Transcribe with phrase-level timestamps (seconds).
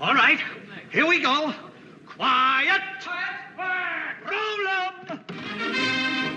[0.00, 0.38] All right,
[0.92, 1.52] here we go.
[2.06, 2.80] Quiet.
[3.56, 4.16] Quiet!
[4.30, 6.28] Roll 'em.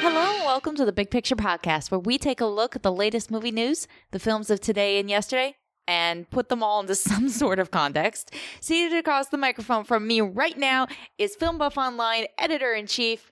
[0.00, 2.92] Hello, and welcome to the Big Picture Podcast, where we take a look at the
[2.92, 5.56] latest movie news, the films of today and yesterday,
[5.86, 8.34] and put them all into some sort of context.
[8.60, 10.88] Seated across the microphone from me right now
[11.18, 13.30] is Film Buff Online editor in chief.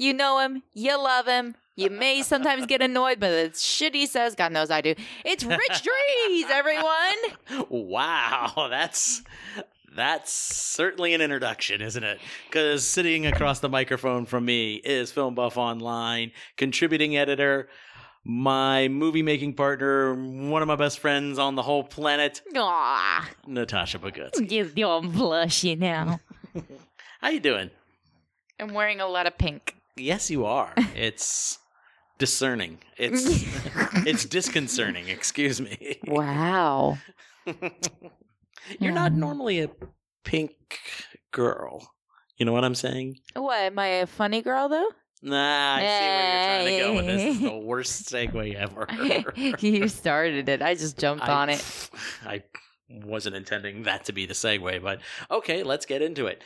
[0.00, 1.56] You know him, you love him.
[1.74, 4.36] You may sometimes get annoyed, but it's shit he says.
[4.36, 4.94] God knows I do.
[5.24, 7.66] It's Rich Drees, everyone.
[7.68, 9.22] Wow, that's
[9.96, 12.20] that's certainly an introduction, isn't it?
[12.46, 17.68] Because sitting across the microphone from me is Film Buff Online, contributing editor,
[18.24, 23.98] my movie making partner, one of my best friends on the whole planet, Aw, Natasha
[23.98, 24.48] Bogutzki.
[24.50, 26.20] you- you're blushy now.
[27.20, 27.70] How you doing?
[28.60, 29.74] I'm wearing a lot of pink.
[29.98, 30.72] Yes, you are.
[30.94, 31.58] It's
[32.18, 32.78] discerning.
[32.96, 33.24] It's
[34.06, 35.08] it's disconcerting.
[35.08, 35.98] Excuse me.
[36.06, 36.98] Wow.
[38.80, 39.70] You're not normally a
[40.24, 40.52] pink
[41.30, 41.92] girl.
[42.36, 43.18] You know what I'm saying?
[43.34, 44.88] What, am I a funny girl though?
[45.22, 47.34] Nah, I see where you're trying to go with this.
[47.36, 48.86] Is the worst segue ever.
[49.58, 50.62] you started it.
[50.62, 51.90] I just jumped I- on it.
[52.24, 52.42] I
[52.88, 56.42] wasn't intending that to be the segue, but okay, let's get into it.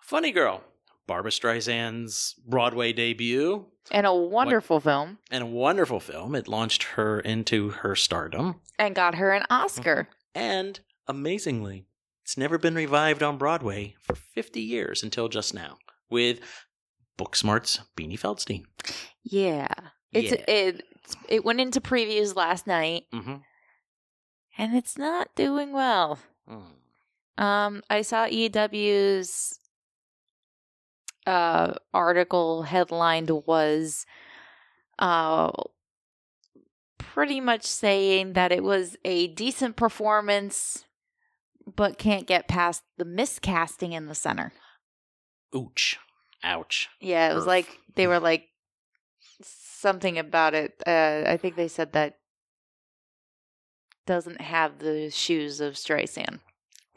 [0.00, 0.62] Funny Girl,
[1.06, 5.18] Barbra Streisand's Broadway debut, And a wonderful film.
[5.30, 6.34] and a wonderful film.
[6.34, 10.08] It launched her into her stardom, And got her an Oscar.
[10.34, 11.86] and amazingly,
[12.22, 15.76] it's never been revived on Broadway for 50 years until just now
[16.08, 16.40] with
[17.18, 18.64] Booksmart's Beanie Feldstein.
[19.22, 19.68] Yeah.
[20.12, 20.44] It's Yeah.
[20.48, 20.82] it
[21.28, 23.36] it went into previews last night Mm-hmm.
[24.58, 26.18] and it's not doing well.
[27.36, 29.58] Um I saw EW's
[31.26, 34.06] uh article headlined was
[34.98, 35.50] uh
[36.98, 40.84] pretty much saying that it was a decent performance
[41.76, 44.52] but can't get past the miscasting in the center.
[45.54, 45.98] Ouch.
[46.42, 46.88] Ouch.
[47.00, 48.48] Yeah, it was like they were like
[49.42, 50.74] something about it.
[50.86, 52.18] Uh, I think they said that
[54.06, 56.40] doesn't have the shoes of Streisand.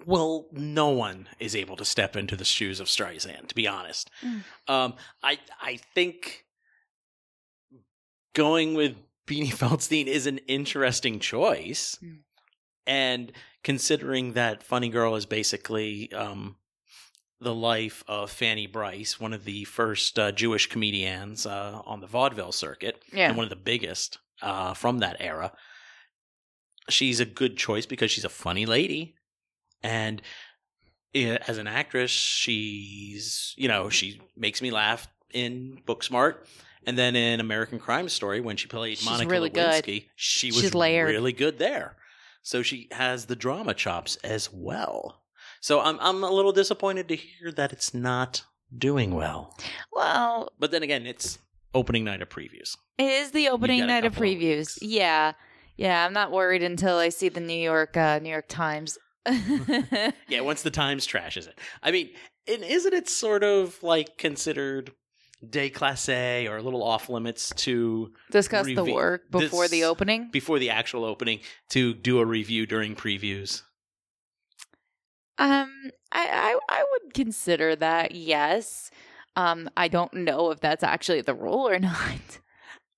[0.08, 4.10] Well, no one is able to step into the shoes of Streisand, to be honest.
[4.24, 4.44] Mm.
[4.68, 6.46] Um, I I think
[8.34, 8.96] going with
[9.28, 12.20] Beanie Feldstein is an interesting choice, Mm.
[12.86, 13.32] and
[13.64, 16.56] considering that Funny Girl is basically um,
[17.42, 22.08] the life of Fanny Brice, one of the first uh, Jewish comedians uh, on the
[22.08, 23.28] vaudeville circuit, Yeah.
[23.28, 25.52] and one of the biggest uh, from that era.
[26.90, 29.16] She's a good choice because she's a funny lady,
[29.84, 30.22] and
[31.16, 36.36] as an actress, she's you know she makes me laugh in Booksmart,
[36.86, 39.84] and then in American Crime Story when she played She's Monica really good.
[39.84, 41.96] Lewinsky, she was really good there.
[42.44, 45.22] So she has the drama chops as well.
[45.60, 48.44] So I'm I'm a little disappointed to hear that it's not
[48.76, 49.58] doing well.
[49.92, 51.40] Well, But then again, it's
[51.74, 52.78] opening night of previews.
[52.98, 54.78] it is the opening night of couple of previews.
[54.82, 55.34] Yeah,
[55.76, 56.06] yeah.
[56.06, 58.98] I'm not worried until I see the New York uh, New York Times.
[60.30, 61.60] Yeah, once the Times trashes it.
[61.84, 62.10] I mean,
[62.48, 64.92] and isn't it sort of like considered
[65.46, 70.30] déclassé or a little off limits to Discuss the work before this- the opening.
[70.32, 73.62] before the actual opening to do a review during previews?
[75.38, 78.90] Um, I, I I would consider that yes.
[79.36, 82.40] Um, I don't know if that's actually the rule or not.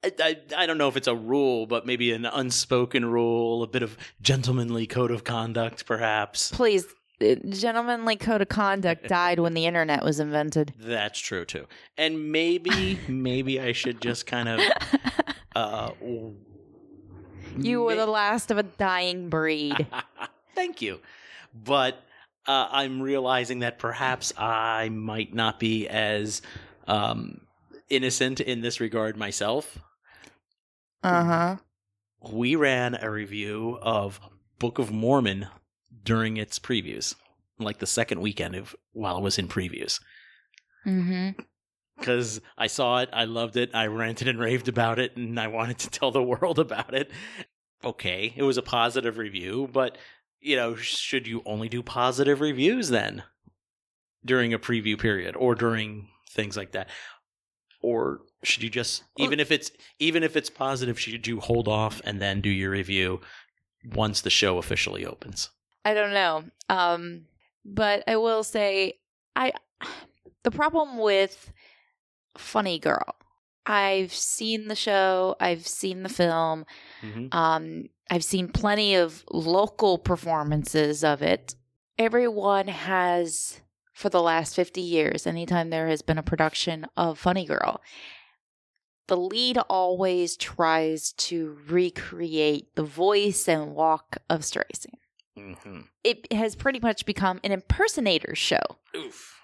[0.03, 3.67] I, I, I don't know if it's a rule, but maybe an unspoken rule, a
[3.67, 6.51] bit of gentlemanly code of conduct, perhaps.
[6.51, 6.85] Please,
[7.21, 10.73] uh, gentlemanly code of conduct died when the internet was invented.
[10.79, 11.67] That's true too.
[11.97, 14.59] And maybe, maybe I should just kind of.
[15.55, 15.91] Uh,
[17.57, 19.87] You were the last of a dying breed.
[20.55, 20.99] Thank you.
[21.53, 22.01] But
[22.47, 26.41] uh, I'm realizing that perhaps I might not be as
[26.87, 27.41] um,
[27.89, 29.79] innocent in this regard myself.
[31.03, 31.55] Uh huh.
[32.31, 34.19] We ran a review of
[34.59, 35.47] Book of Mormon
[36.03, 37.15] during its previews,
[37.57, 39.99] like the second weekend of while it was in previews.
[40.85, 41.41] Mm-hmm.
[41.97, 45.47] Because I saw it, I loved it, I ranted and raved about it, and I
[45.47, 47.11] wanted to tell the world about it.
[47.83, 49.97] Okay, it was a positive review, but
[50.41, 53.23] you know, should you only do positive reviews then
[54.23, 56.89] during a preview period or during things like that?
[57.81, 62.01] Or should you just even if it's even if it's positive, should you hold off
[62.03, 63.21] and then do your review
[63.93, 65.49] once the show officially opens?
[65.85, 66.43] I don't know.
[66.69, 67.25] Um,
[67.65, 68.93] but I will say,
[69.35, 69.53] I
[70.43, 71.51] the problem with
[72.37, 73.15] Funny Girl
[73.69, 76.65] I've seen the show, I've seen the film,
[77.01, 81.53] hmm um, I've seen plenty of local performances of it.
[81.99, 83.61] Everyone has,
[83.93, 87.79] for the last 50 years, anytime there has been a production of Funny Girl,
[89.09, 94.95] the lead always tries to recreate the voice and walk of Streisand.
[95.35, 98.61] hmm It has pretty much become an impersonator show.
[98.95, 99.35] Oof.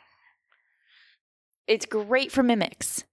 [1.68, 3.04] It's great for mimics.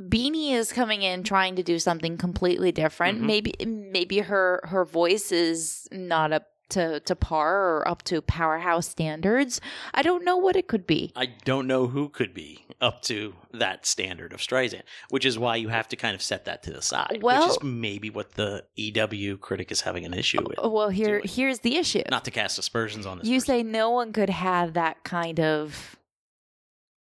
[0.00, 3.18] Beanie is coming in trying to do something completely different.
[3.20, 3.26] Mhm.
[3.26, 8.88] Maybe maybe her her voice is not up to to par or up to powerhouse
[8.88, 9.60] standards.
[9.94, 11.12] I don't know what it could be.
[11.16, 15.56] I don't know who could be up to that standard of Streisand, which is why
[15.56, 17.20] you have to kind of set that to the side.
[17.22, 20.58] Well- which is maybe what the EW critic is having an issue with.
[20.62, 21.30] Well, here do it.
[21.30, 22.02] here's the issue.
[22.10, 23.28] Not to cast aspersions on this.
[23.28, 25.96] You say no one could have that kind of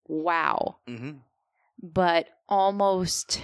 [0.08, 1.12] wow, hmm
[1.80, 3.40] but almost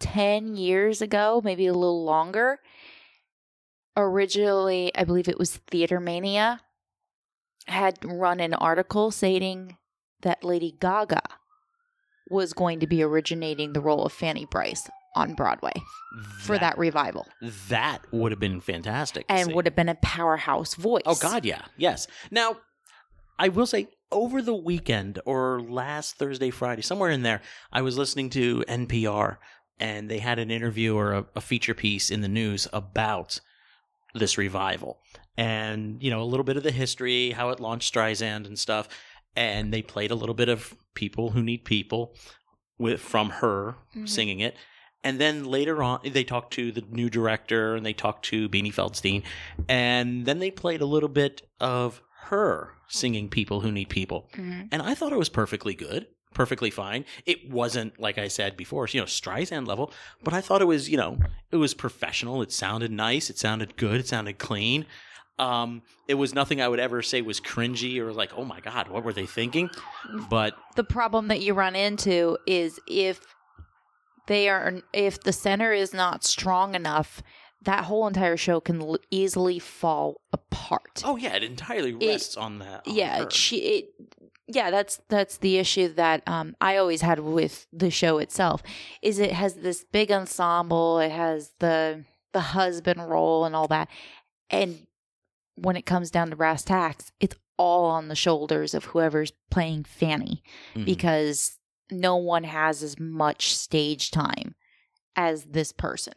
[0.00, 2.58] 10 years ago, maybe a little longer,
[3.96, 6.60] originally, I believe it was Theater Mania,
[7.66, 9.76] had run an article stating
[10.22, 11.22] that Lady Gaga
[12.30, 15.72] was going to be originating the role of Fanny Brice on Broadway
[16.40, 17.26] for that revival
[17.68, 19.26] That would have been fantastic.
[19.28, 19.52] and see.
[19.52, 21.02] would have been a powerhouse voice.
[21.04, 22.06] Oh God, yeah, yes.
[22.30, 22.56] Now,
[23.38, 27.42] I will say, over the weekend or last Thursday, Friday, somewhere in there,
[27.72, 29.36] I was listening to NPR,
[29.78, 33.40] and they had an interview or a, a feature piece in the news about
[34.14, 35.00] this revival,
[35.36, 38.88] and you know a little bit of the history, how it launched Streisand and stuff,
[39.36, 42.14] and they played a little bit of "People Who Need People"
[42.78, 44.08] with from her Mhm.
[44.08, 44.56] singing it.
[45.04, 48.72] And then later on, they talked to the new director and they talked to Beanie
[48.72, 49.22] Feldstein.
[49.68, 54.28] And then they played a little bit of her singing People Who Need People.
[54.34, 54.68] Mhm.
[54.70, 57.04] And I thought it was perfectly good, perfectly fine.
[57.26, 59.92] It wasn't, like I said before, you know, Streisand level,
[60.22, 61.18] but I thought it was, you know,
[61.50, 62.42] it was professional.
[62.42, 63.30] It sounded nice.
[63.30, 64.00] It sounded good.
[64.00, 64.86] It sounded clean.
[65.38, 68.88] Um, it was nothing I would ever say was cringy or like, oh my God,
[68.88, 69.70] what were they thinking?
[70.28, 73.20] But the problem that you run into is if
[74.26, 77.22] they are if the center is not strong enough
[77.62, 82.58] that whole entire show can l- easily fall apart oh yeah, it entirely rests on
[82.58, 82.86] that.
[82.86, 83.84] on yeah she it,
[84.52, 88.62] yeah that's that's the issue that um i always had with the show itself
[89.00, 93.88] is it has this big ensemble it has the the husband role and all that
[94.50, 94.86] and
[95.56, 99.84] when it comes down to brass tacks it's all on the shoulders of whoever's playing
[99.84, 100.42] fanny
[100.74, 100.84] Mhm.
[100.86, 101.58] because
[101.90, 104.54] no one has as much stage time
[105.14, 106.14] as this person.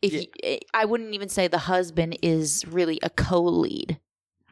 [0.00, 0.20] If Yeah.
[0.20, 4.00] you, eh, I wouldn't even say the husband is really a co-lead.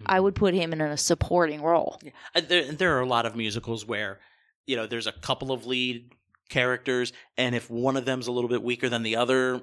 [0.05, 1.99] I would put him in a supporting role.
[2.03, 2.41] Yeah.
[2.41, 4.19] There, there are a lot of musicals where,
[4.67, 6.13] you know, there's a couple of lead
[6.51, 9.63] characters, and if one of them's a little bit weaker than the other,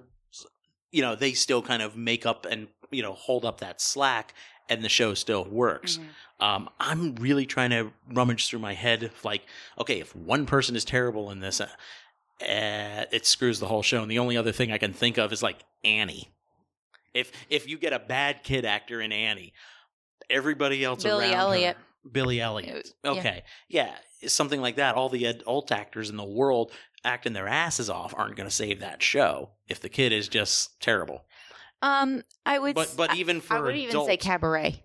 [0.91, 4.33] you know, they still kind of make up and, you know, hold up that slack,
[4.69, 6.00] and the show still works.
[6.39, 9.44] Um, I'm really trying to rummage through my head, like,
[9.79, 11.68] okay, if one person is terrible in this, uh,
[12.41, 14.01] uh, it screws the whole show.
[14.01, 16.29] And the only other thing I can think of is like Annie.
[17.13, 19.53] If if you get a bad kid actor in Annie,
[20.29, 21.77] everybody else Billy around her- Elliot.
[22.11, 22.89] Billy Elliot.
[23.05, 23.43] Okay.
[23.69, 23.93] Yeah.
[24.27, 24.95] Something like that.
[24.95, 26.71] All the adult actors in the world
[27.05, 30.79] acting their asses off aren't going to save that show if the kid is just
[30.81, 31.24] terrible.
[31.81, 32.75] Um, I would.
[32.75, 34.83] But but I- even for I would even say cabaret.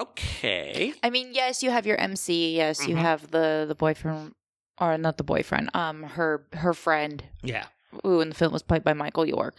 [0.00, 0.94] okay.
[1.02, 2.56] I mean, yes, you have your MC.
[2.56, 3.00] Yes, you Mhm.
[3.00, 4.34] have the the boyfriend,
[4.78, 5.70] or not the boyfriend.
[5.74, 7.66] Um, her her friend, Yeah.
[8.02, 9.56] who in the film was played by Michael York.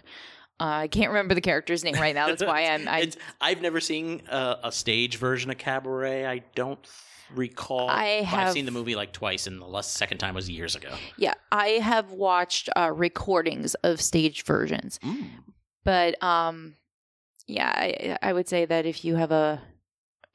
[0.63, 2.27] Uh, I can't remember the character's name right now.
[2.27, 2.87] That's why I'm.
[2.87, 6.25] I, It's, I've never seen a, a stage version of Cabaret.
[6.25, 6.79] I don't
[7.35, 7.89] recall.
[7.89, 10.75] I have- I've seen the movie like twice, and the last, second time was years
[10.77, 10.95] ago.
[11.17, 15.25] yeah, I have watched uh, recordings of stage versions, Mm.
[15.83, 16.75] but um,
[17.45, 19.61] yeah, I, I would say that if you have a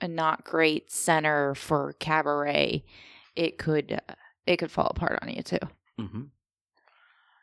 [0.01, 2.85] a not great center for cabaret,
[3.35, 4.15] it could uh,
[4.47, 5.59] it could fall apart on you too.
[5.99, 6.23] hmm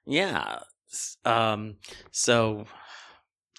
[0.06, 0.60] Yeah.
[1.26, 1.76] Um.
[2.12, 2.66] So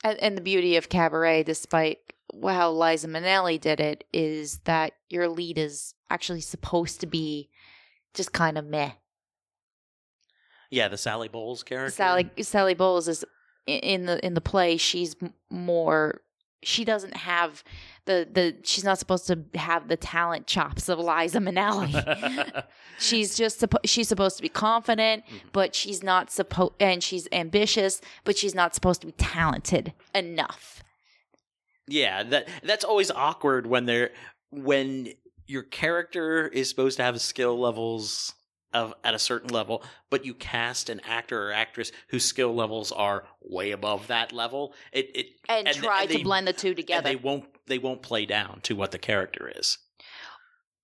[0.04, 1.98] And, and the beauty of cabaret, despite
[2.42, 7.48] how Liza Minnelli did it, is that your lead is actually supposed to be
[8.14, 8.92] just kind of meh.
[10.70, 11.94] yeah, the Sally Bowles character.
[11.94, 13.24] Sally Sally Bowles is
[13.66, 14.76] in the in the play.
[14.76, 15.16] She's
[15.50, 16.20] more.
[16.62, 17.62] She doesn't have
[18.06, 18.56] the the.
[18.64, 22.64] She's not supposed to have the talent chops of Liza Minnelli.
[22.98, 25.40] she's just suppo- she's supposed to be confident, Mhm.
[25.52, 26.72] but she's not supposed.
[26.80, 30.82] And she's ambitious, but she's not supposed to be talented enough.
[31.88, 34.10] Yeah, that that's always awkward when they're
[34.50, 35.12] when
[35.46, 38.32] your character is supposed to have skill levels
[38.76, 42.92] of at a certain level, but you cast an actor or actress whose skill levels
[42.92, 44.74] are way above that level.
[44.92, 47.08] It it and, And- try and to blend the two and together.
[47.08, 49.78] they won't they won't play down to what the character is.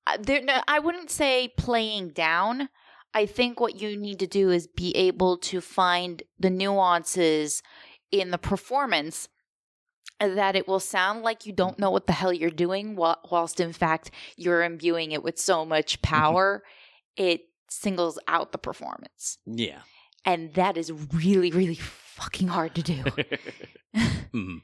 [0.06, 2.68] Uh, there, no, I wouldn't say playing down.
[3.14, 7.62] I think what you need to do is be able to find the nuances
[8.10, 9.28] in the performance
[10.18, 13.72] that it will sound like you don't know what the hell you're doing, whilst in
[13.72, 16.62] fact you're imbuing it with so much power,
[17.16, 17.40] it
[17.72, 19.38] singles out the performance.
[19.46, 19.80] Yeah.
[20.24, 23.04] And that is really, really fucking hard to do.
[23.94, 24.60] Mhm.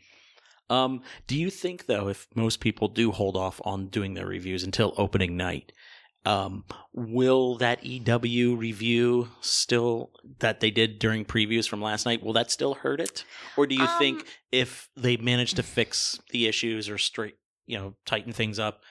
[0.71, 4.65] Um, do you think though, if most people do hold off on doing their reviews
[4.65, 5.73] until opening night,
[6.25, 10.11] um, will that EW review still
[10.41, 13.25] that they did during previews from last night will that still hurt it,
[13.57, 17.37] or do you Um, think if they manage to fix the issues or straight,
[17.67, 18.83] you know, tighten things up,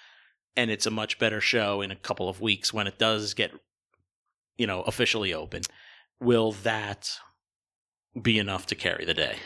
[0.56, 3.52] and it's a much better show in a couple of weeks when it does get,
[4.58, 5.62] you know, officially open,
[6.20, 7.10] will that
[8.22, 9.38] be enough to carry the day?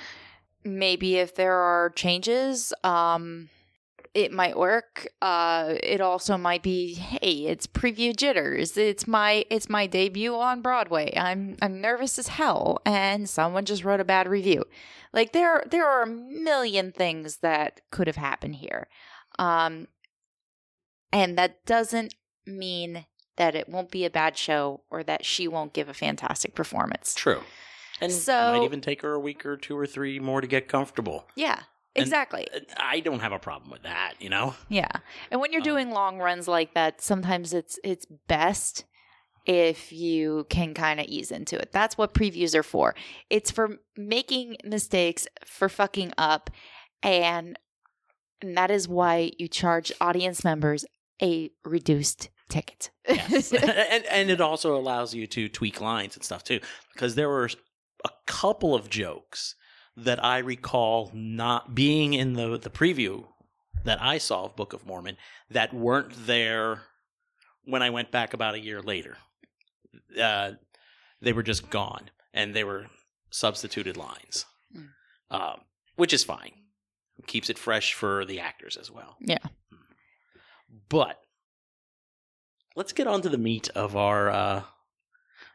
[0.64, 3.50] maybe if there are changes um
[4.14, 5.08] it might work.
[5.22, 8.78] Uh it also might be hey it's preview jitters.
[8.78, 11.14] It's my it's my debut on broadway.
[11.18, 14.66] I'm i'm nervous as hell and someone just wrote a bad review.
[15.14, 18.88] Like there there are a million things that could have happened here.
[19.40, 19.88] Um
[21.12, 22.14] and that doesn't
[22.46, 23.06] mean
[23.38, 27.14] that it won't be a bad show or that she won't give a fantastic performance
[27.16, 27.42] True.
[28.00, 30.48] And So- it might even take her a week or two or three more to
[30.48, 31.28] get comfortable.
[31.36, 31.64] yeah
[31.96, 32.48] And- exactly
[32.78, 34.56] I don't have a problem with that, you know?
[34.70, 34.92] Yeah.
[35.30, 38.86] And when you're Um, doing long runs like that, sometimes it's it's best
[39.46, 41.72] if you can kind of ease into it.
[41.72, 42.94] That's what previews are for.
[43.30, 46.50] It's for making mistakes, for fucking up,
[47.04, 47.58] and
[48.44, 50.84] and that is why you charge audience members
[51.22, 52.92] a reduced ticket.
[53.08, 53.52] Yes.
[53.54, 56.60] and and it also allows you to tweak lines and stuff too.
[56.94, 57.50] Because there were
[58.06, 59.56] a couple of jokes
[59.98, 63.26] that I recall not being in the, the preview
[63.84, 65.18] that I saw of Book of Mormon
[65.50, 66.84] that weren't there
[67.66, 69.18] when I went back about a year later.
[70.20, 70.54] Uh,
[71.22, 72.88] they were just gone and they were
[73.32, 74.88] substituted lines, Mm.
[75.30, 75.62] um,
[75.96, 76.54] which is fine.
[77.28, 79.18] Keeps it fresh for the actors as well.
[79.20, 79.38] Yeah.
[80.90, 81.20] But
[82.76, 84.64] let's get on to the meat of our uh,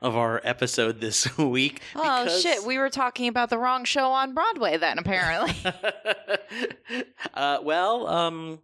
[0.00, 1.80] of our episode this week.
[1.94, 5.54] oh shit, we were talking about the wrong show on Broadway then apparently.
[7.34, 8.60] uh, well, um,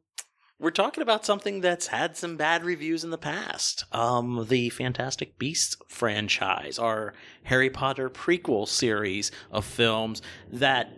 [0.59, 3.85] we're talking about something that's had some bad reviews in the past.
[3.92, 10.92] Um, the Fantastic Beasts franchise, our Harry Potter prequel series of films that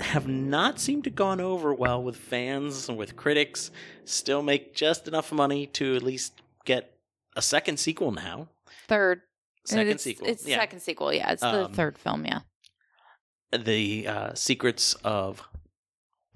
[0.00, 3.70] have not seemed to gone over well with fans and with critics.
[4.04, 6.93] Still make just enough money to at least get
[7.36, 8.48] a second sequel now.
[8.88, 9.22] third
[9.66, 10.26] Second it's, sequel.
[10.28, 10.56] It's yeah.
[10.58, 11.32] second sequel, yeah.
[11.32, 12.40] It's the Um, third film, yeah.
[13.56, 15.42] The uh, Secrets of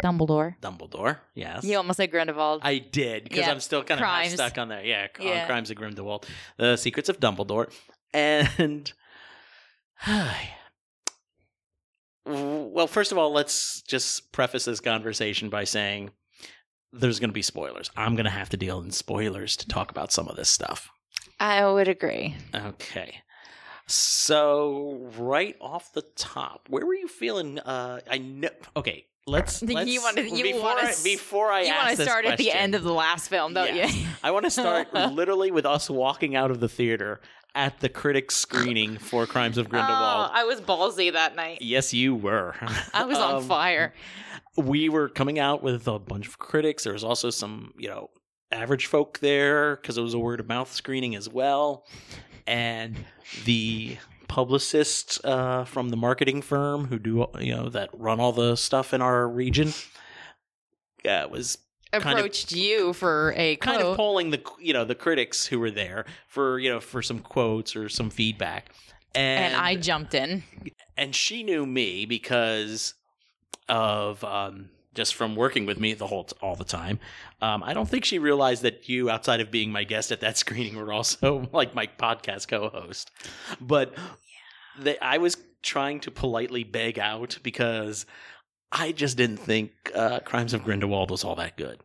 [0.02, 0.56] Dumbledore.
[0.60, 1.18] Dumbledore.
[1.34, 1.64] Yes.
[1.64, 2.62] You almost said Grindelwald.
[2.64, 4.84] I did because Yeah, I'm still kind of stuck on there.
[4.84, 6.26] Yeah, on Crimes of Grindelwald,
[6.56, 7.70] The Secrets of Dumbledore,
[8.14, 8.90] and
[12.24, 16.10] well, first of all, let's just preface this conversation by saying
[16.92, 17.90] there's going to be spoilers.
[17.96, 20.90] I'm going to have to deal in spoilers to talk about some of this stuff.
[21.40, 22.36] I would agree.
[22.54, 23.16] Okay.
[23.86, 27.58] So right off the top, where were you feeling?
[27.58, 28.50] Uh, I know.
[28.76, 29.62] Okay, let's.
[29.66, 32.50] You let's wanna- you before I, s- before I you want to start at the
[32.52, 33.94] end of the last film, don't Yes.
[33.96, 34.06] you?
[34.22, 37.20] I want to start literally with us walking out of the theater
[37.54, 40.28] at the critics screening for Crimes of Grindelwald.
[40.30, 41.58] Oh, I was ballsy that night.
[41.62, 42.54] yes, you were.
[42.94, 43.94] I was on Um, fire.
[44.56, 46.84] We were coming out with a bunch of critics.
[46.84, 48.10] There was also some, you know,
[48.50, 51.86] average folk there because it was a word of mouth screening as well.
[52.46, 52.96] And
[53.44, 58.56] the publicists uh, from the marketing firm who do, you know, that run all the
[58.56, 59.72] stuff in our region.
[61.04, 61.30] Yeah, it
[61.92, 65.46] was kind of- Approached you for a kind of polling the you know the critics
[65.46, 68.70] who were there for you know for some quotes or some feedback.
[69.14, 70.42] And, and I jumped in.
[70.96, 72.94] and she knew me because
[73.68, 76.98] of um just from working with me the whole t- all the time.
[77.40, 80.36] Um i don't think she realized that you outside of being my guest at that
[80.42, 83.10] screening were also like my podcast co-host.
[83.60, 83.94] But
[84.78, 88.06] they, i was trying to politely beg out because
[88.72, 91.80] i just didn't think uh, crimes of grindelwald was all that good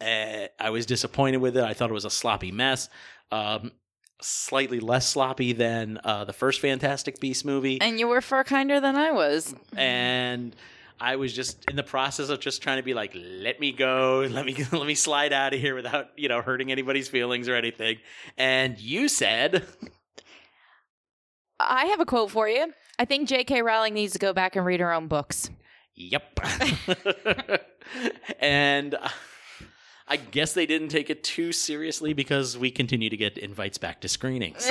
[0.00, 2.88] uh, i was disappointed with it i thought it was a sloppy mess
[3.32, 3.72] um
[4.20, 8.80] slightly less sloppy than uh, the first fantastic beast movie And you were far kinder
[8.80, 9.54] than I was.
[9.76, 10.56] and
[11.00, 14.26] I was just in the process of just trying to be like, let me go,
[14.32, 17.54] let me let me slide out of here without you know hurting anybody's feelings or
[17.54, 17.98] anything.
[18.36, 19.64] And you said,
[21.60, 22.72] I have a quote for you.
[22.98, 23.62] I think J.K.
[23.62, 25.50] Rowling needs to go back and read her own books.
[25.98, 26.40] "Yep,"
[28.40, 28.94] and.
[28.94, 29.08] uh,
[30.10, 34.00] I guess they didn't take it too seriously because we continue to get invites back
[34.00, 34.66] to screenings.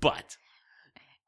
[0.00, 0.36] but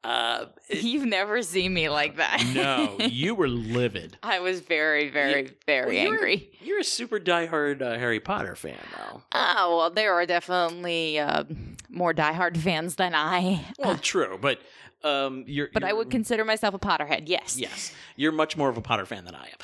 [0.03, 2.43] uh, it- You've never seen me like that.
[2.53, 4.19] no, you were livid.
[4.21, 6.49] I was very, very, very Well, you're- angry.
[6.61, 9.23] You're a super diehard uh, Harry Potter fan, though.
[9.33, 11.45] Oh, well, there are definitely uh,
[11.89, 13.65] more diehard fans than I.
[13.79, 14.59] Well, true, but
[15.05, 15.69] um, you're.
[15.73, 17.57] but I you're- would consider myself a Potterhead, yes.
[17.57, 19.57] Yes, you're much more of a Potter fan than I am.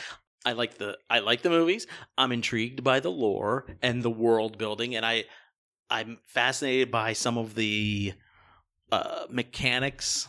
[0.46, 1.86] I like the I like the movies.
[2.18, 5.26] I'm intrigued by the lore and the world building, and I
[5.90, 8.14] I'm fascinated by some of the
[8.92, 10.28] uh, mechanics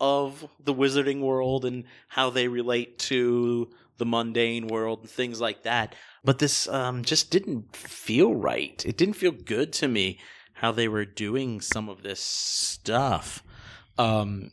[0.00, 5.62] of the wizarding world and how they relate to the mundane world and things like
[5.62, 5.94] that.
[6.24, 8.84] But this um, just didn't feel right.
[8.84, 10.18] It didn't feel good to me
[10.54, 13.43] how they were doing some of this stuff.
[13.98, 14.50] Um,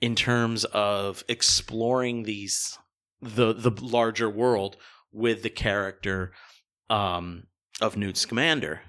[0.00, 2.78] in terms of exploring these
[3.20, 4.76] the the larger world
[5.12, 6.32] with the character
[6.90, 7.44] um,
[7.80, 8.82] of Newt Scamander,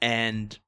[0.00, 0.58] and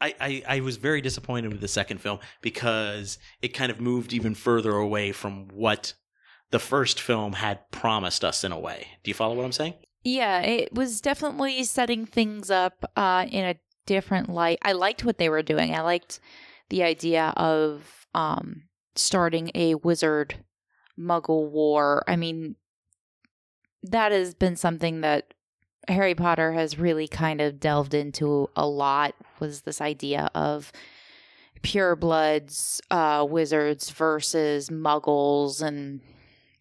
[0.00, 4.12] I, I I was very disappointed with the second film because it kind of moved
[4.12, 5.94] even further away from what
[6.50, 8.88] the first film had promised us in a way.
[9.04, 9.74] Do you follow what I'm saying?
[10.02, 13.54] Yeah, it was definitely setting things up uh, in a
[13.86, 14.58] different light.
[14.62, 15.74] I liked what they were doing.
[15.74, 16.20] I liked
[16.70, 18.62] the idea of um,
[18.94, 20.36] starting a wizard
[20.98, 22.02] muggle war.
[22.08, 22.56] I mean,
[23.82, 25.34] that has been something that
[25.88, 30.72] Harry Potter has really kind of delved into a lot was this idea of
[31.62, 36.00] purebloods, uh, wizards versus muggles and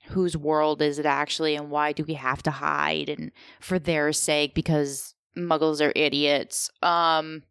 [0.10, 4.12] whose world is it actually and why do we have to hide and for their
[4.12, 7.44] sake because muggles are idiots um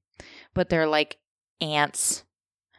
[0.55, 1.19] but they're like
[1.61, 2.25] ants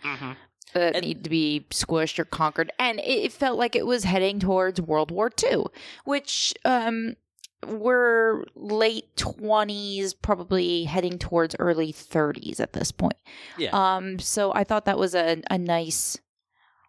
[0.04, 0.32] Mm-hmm.
[0.74, 4.04] that And- need to be squished or conquered and it, it felt like it was
[4.04, 5.64] heading towards world war ii
[6.06, 7.16] which um
[7.68, 13.18] we're late 20s probably heading towards early 30s at this point
[13.58, 13.70] Yeah.
[13.74, 16.18] um so i thought that was a, a nice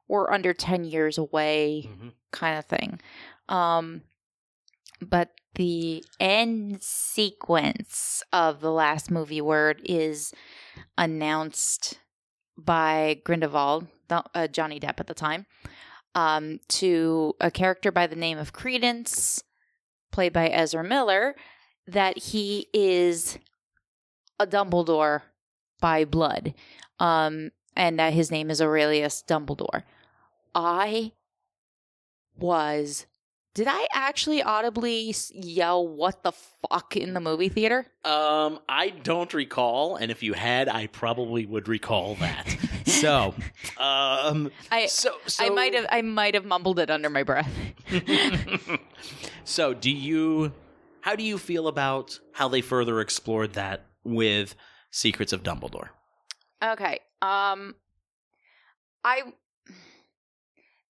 [0.08, 3.00] we're under 10 years away hmm kind of thing.
[3.48, 4.02] Um,
[5.00, 10.32] but the end sequence of the last movie word is
[10.96, 11.98] announced
[12.64, 15.46] by Grindelwald, uh, Johnny Depp at the time,
[16.14, 19.42] um, to a character by the name of Credence,
[20.10, 21.34] played by Ezra Miller,
[21.86, 23.38] that he is
[24.38, 25.22] a Dumbledore
[25.80, 26.54] by blood,
[26.98, 29.84] um, and that his name is Aurelius Dumbledore.
[30.54, 31.12] I
[32.36, 33.06] was
[33.60, 37.84] did I actually audibly yell "What the fuck" in the movie theater?
[38.06, 42.56] Um, I don't recall, and if you had, I probably would recall that.
[42.86, 43.34] so,
[43.76, 47.52] um, I so, so I might have I might have mumbled it under my breath.
[49.44, 50.54] so, do you?
[51.02, 54.54] How do you feel about how they further explored that with
[54.90, 55.90] Secrets of Dumbledore?
[56.64, 57.00] Okay.
[57.20, 57.74] Um
[59.04, 59.34] I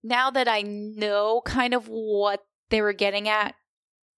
[0.05, 3.55] now that I know kind of what they were getting at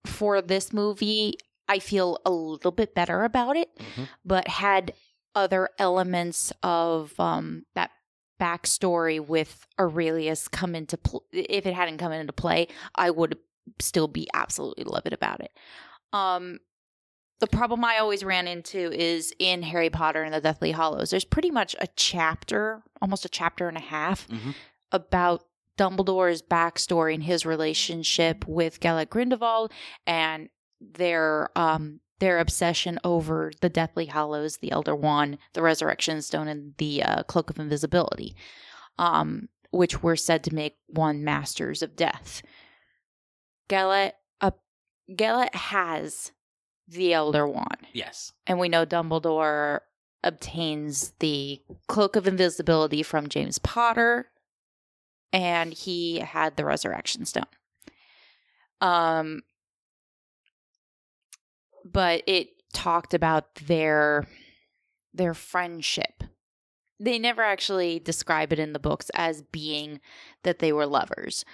[0.07, 1.35] for this movie,
[1.69, 4.09] I feel a little bit better about it, Mhm.
[4.25, 4.95] but had
[5.35, 7.91] other elements of um that
[8.41, 13.39] backstory with Aurelius come into pl- if it hadn't come into play, I would
[13.79, 15.53] still be absolutely livid about it.
[16.13, 16.59] Um
[17.41, 21.11] the problem I always ran into is in Harry Potter and the Deathly Hallows.
[21.11, 24.55] There's pretty much a chapter, almost a chapter and a half, Mhm.
[24.93, 25.45] about
[25.79, 29.73] Dumbledore's backstory and his relationship with Gellert Grindelwald
[30.07, 30.49] and
[30.81, 36.75] their um their obsession over the Deathly Hallows, the Elder Wand, the Resurrection Stone, and
[36.79, 38.37] the uh, Cloak of Invisibility,
[38.97, 42.43] um, which were said to make one Masters of Death.
[43.69, 44.53] Gellert, uh,
[45.17, 46.31] Gellert has
[46.87, 48.33] the Elder Wand Yes.
[48.47, 49.81] and we know Dumbledore
[50.23, 54.29] obtains the cloak of invisibility from James Potter
[55.33, 57.47] and he had the resurrection stone.
[58.81, 59.43] Um
[61.85, 64.27] but it talked about their
[65.15, 66.25] their friendship.
[66.99, 70.01] They never actually describe it in the books as being
[70.45, 71.45] that they were lovers.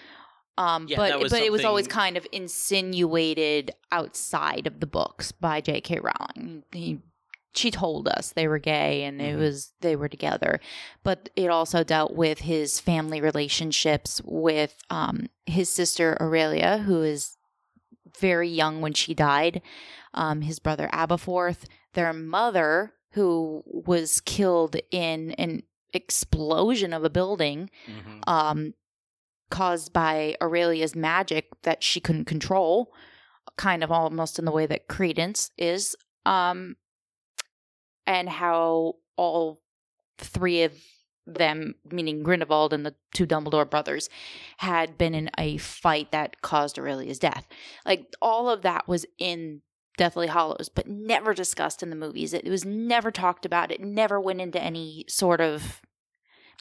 [0.58, 5.60] Um, Yeah, but but it was always kind of insinuated outside of the books by
[5.60, 6.00] J.K.
[6.00, 6.64] Rowling.
[6.72, 6.98] He
[7.54, 9.38] she told us they were gay and it Mhm.
[9.40, 10.60] was they were together
[11.02, 17.36] but it also dealt with his family relationships with um, his sister aurelia who is
[18.18, 19.62] very young when she died
[20.14, 25.62] um, his brother aberforth their mother who was killed in an
[25.94, 28.22] explosion of a building Mhm.
[28.28, 28.74] um,
[29.50, 32.92] caused by Aurelia's magic that she couldn't control,
[33.56, 36.76] kind of almost in the way that Credence is, um,
[38.08, 39.60] and how all
[40.16, 40.72] three of
[41.26, 44.08] them, meaning Grindelwald and the two Dumbledore brothers,
[44.56, 47.46] had been in a fight that caused Aurelia's death.
[47.84, 49.60] Like all of that was in
[49.98, 52.32] Deathly Hallows, but never discussed in the movies.
[52.32, 53.70] It, was never talked about.
[53.70, 55.82] It never went into any sort of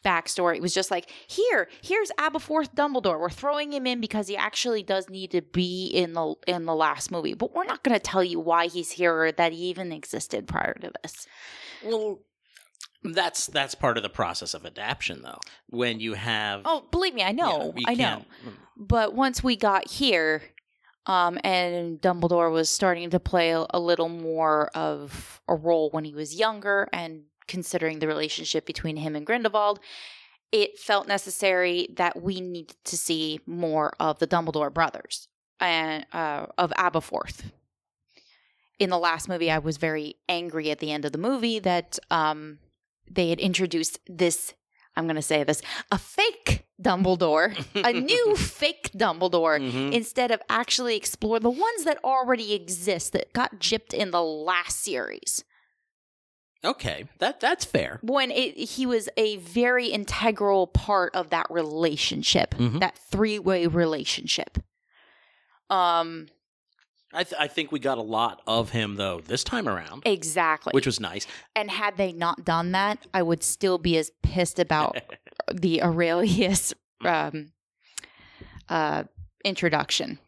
[0.03, 0.55] backstory.
[0.57, 3.19] It was just like, here, here's Aberforth Dumbledore.
[3.19, 6.75] We're throwing him in because he actually does need to be in the in the
[6.75, 9.60] last movie, but we're not going to tell you why he's here or that he
[9.69, 11.27] even existed prior to this.
[11.83, 12.19] Well,
[13.03, 15.39] that's that's part of the process of adaptation, though.
[15.69, 18.25] When you have Oh, believe me, I know, you I know.
[18.75, 20.41] But once we got here,
[21.05, 26.03] um, and Dumbledore was starting to play a, a little more of a role when
[26.05, 29.79] he was younger, and considering the relationship between him and Grindelwald,
[30.51, 35.27] it felt necessary that we needed to see more of the Dumbledore brothers
[35.60, 37.51] and uh, of Aberforth.
[38.79, 41.97] In the last movie, I was very angry at the end of the movie that
[42.12, 42.60] um,
[43.10, 44.53] they had introduced this.
[44.95, 49.91] I'm going to say this a fake Dumbledore, a new fake Dumbledore, Mhm.
[49.93, 54.79] instead of actually explore the ones that already exist that got gypped in the last
[54.83, 55.43] series.
[56.65, 58.00] Okay, that that's fair.
[58.02, 62.80] When it, he was a very integral part of that relationship, Mhm.
[62.80, 64.58] that three way relationship.
[65.70, 66.28] Um,
[67.13, 70.72] I th- I think we got a lot of him though this time around, exactly.
[70.72, 71.26] which was nice.
[71.56, 74.98] and had they not done that, I would still be as pissed about
[75.54, 76.74] the Aurelius
[77.06, 77.52] um,
[78.70, 79.04] uh,
[79.46, 80.20] introduction.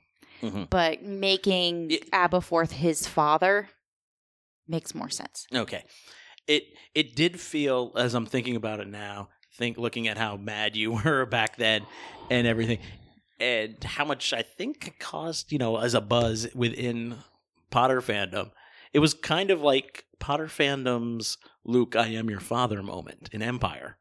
[0.41, 0.69] Mhm.
[0.69, 1.97] But making Yeah.
[2.13, 3.69] Aberforth his father
[4.67, 5.47] makes more sense.
[5.53, 5.83] Okay.
[6.49, 10.75] It it did feel as I'm thinking about it now, think looking at how mad
[10.75, 11.85] you were back then
[12.29, 12.79] and everything
[13.39, 17.17] and how much I think it caused, you know, as a buzz within
[17.71, 18.51] Potter fandom.
[18.91, 23.97] It was kind of like Potter fandom's Luke I am your father moment in Empire.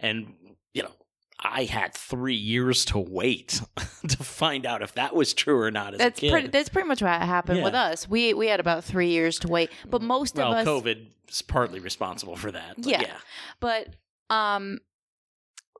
[0.00, 0.34] And
[0.72, 0.92] you know,
[1.40, 3.60] I had 3 years to wait
[4.08, 6.30] to find out if that was true or not as That's a kid.
[6.30, 6.48] pretty.
[6.48, 8.08] That's pretty much what happened with us.
[8.08, 11.42] We we had about three years to wait, but most well, of us, COVID is
[11.42, 12.76] partly responsible for that.
[12.76, 13.00] but Yeah.
[13.02, 13.16] yeah.
[13.60, 13.88] but
[14.30, 14.78] um,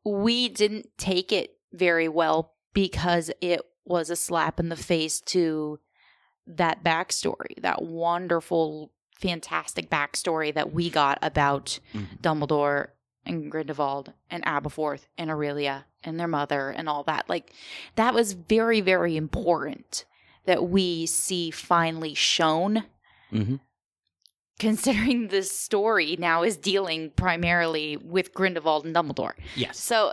[0.04, 5.78] we didn't take it very well because it was a slap in the face to
[6.46, 12.20] that backstory, that wonderful, fantastic backstory that we got about Mhm.
[12.20, 12.88] Dumbledore
[13.26, 17.28] and Grindelwald and Aberforth and Aurelia and their mother and all that.
[17.28, 17.52] Like
[17.96, 20.04] that was very, very important
[20.44, 22.84] that we see finally shown.
[23.32, 23.60] Mhm.
[24.58, 29.32] Considering this story now is dealing primarily with Grindelwald and Dumbledore.
[29.56, 29.78] Yes.
[29.78, 30.12] So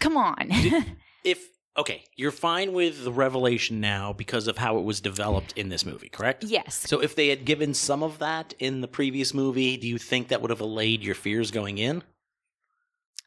[0.00, 0.50] come on.
[1.24, 5.70] If okay, you're fine with the revelation now because of how it was developed in
[5.70, 6.44] this movie, correct?
[6.44, 6.84] yes.
[6.88, 10.28] So if they had given some of that in the previous movie, do you think
[10.28, 12.04] that would have allayed your fears going in?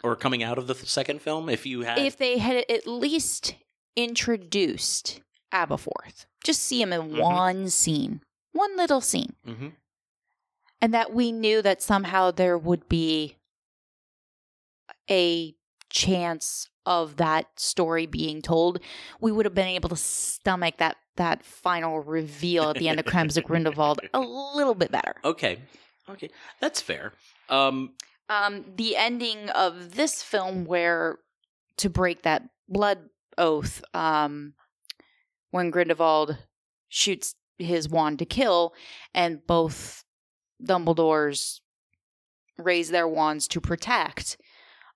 [0.04, 3.56] Or coming out of the second film if you had If they had at least
[3.96, 5.22] introduced
[5.54, 7.22] Aberforth, just see him in Mhm.
[7.22, 8.22] one scene,
[8.54, 9.36] one little scene.
[9.46, 9.74] Mhm.
[10.82, 13.36] and that we knew that somehow there would be
[15.10, 15.54] a
[15.90, 18.80] chance of that story being told,
[19.20, 23.06] we would have been able to stomach that that final reveal at the end of
[23.06, 25.16] Crimes of Grindelwald a little bit better.
[25.26, 25.60] Okay.
[26.10, 26.30] Okay.
[26.62, 27.12] That's fair.
[27.50, 27.94] Um
[28.30, 31.18] Um, the ending of this film, where
[31.78, 33.00] to break that blood
[33.38, 34.54] oath, um,
[35.52, 36.38] when Grindelwald
[36.90, 38.74] shoots his wand to kill,
[39.14, 40.04] and both
[40.64, 41.60] Dumbledores
[42.58, 44.38] raise their wands to protect.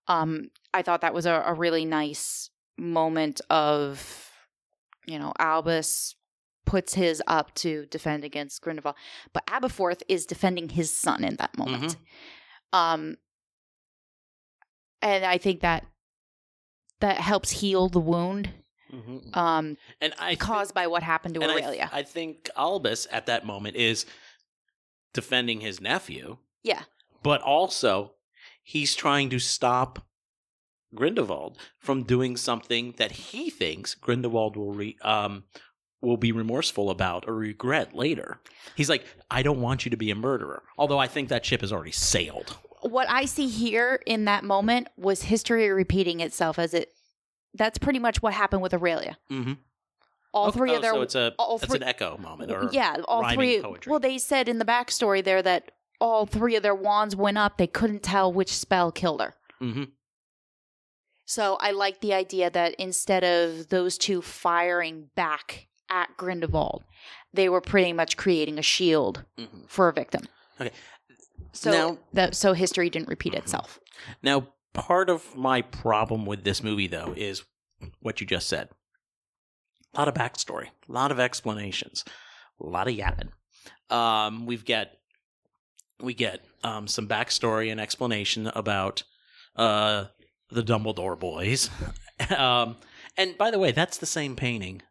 [0.07, 4.31] Um, I thought that was a, a really nice moment of,
[5.07, 6.15] you know, Albus
[6.65, 8.95] puts his up to defend against Grindelwald,
[9.33, 11.95] but Aberforth is defending his son in that moment.
[12.73, 13.17] Um,
[15.03, 15.85] and I think that
[17.01, 18.49] that helps heal the wound
[18.91, 19.35] mhm.
[19.35, 21.89] um, and I caused by what happened to and I, Aurelia.
[21.93, 24.05] I think Albus at that moment is
[25.13, 26.37] defending his nephew.
[26.63, 26.83] Yeah.
[27.21, 28.13] But also
[28.63, 30.05] he's trying to stop
[30.95, 35.43] Grindelwald from doing something that he thinks Grindelwald will re- um
[36.01, 38.39] will be remorseful about or regret later.
[38.75, 40.63] He's like, I don't want you to be a murderer.
[40.77, 42.57] Although I think that ship has already sailed.
[42.83, 46.89] What I see here in that moment was history repeating itself as it.
[47.55, 49.17] That's pretty much what happened with Aurelia.
[49.31, 49.53] Mm-hmm.
[50.33, 52.97] All three oh, of their so it's a all three- an echo moment or yeah,
[53.07, 53.61] all three.
[53.61, 53.89] poetry.
[53.89, 57.57] Well, they said in the backstory there that all three of their wands went up.
[57.57, 59.35] They couldn't tell which spell killed her.
[59.59, 59.83] hmm
[61.25, 66.83] So I like the idea that instead of those two firing back at Grindelwald,
[67.31, 70.23] they were pretty much creating a shield hmm for a victim.
[70.59, 70.71] Okay.
[71.53, 73.79] So Now- that so history didn't repeat itself.
[74.21, 77.43] Now, part of my problem with this movie, though, is
[78.01, 78.69] what you just said.
[79.93, 82.03] A lot of backstory, a lot of explanations,
[82.59, 83.29] a lot of yapping.
[83.91, 84.87] Um, we've got
[85.99, 89.03] we get um, some backstory and explanation about
[89.55, 90.05] uh,
[90.49, 91.69] the Dumbledore boys.
[92.35, 92.77] um,
[93.15, 94.81] and by the way, that's the same painting.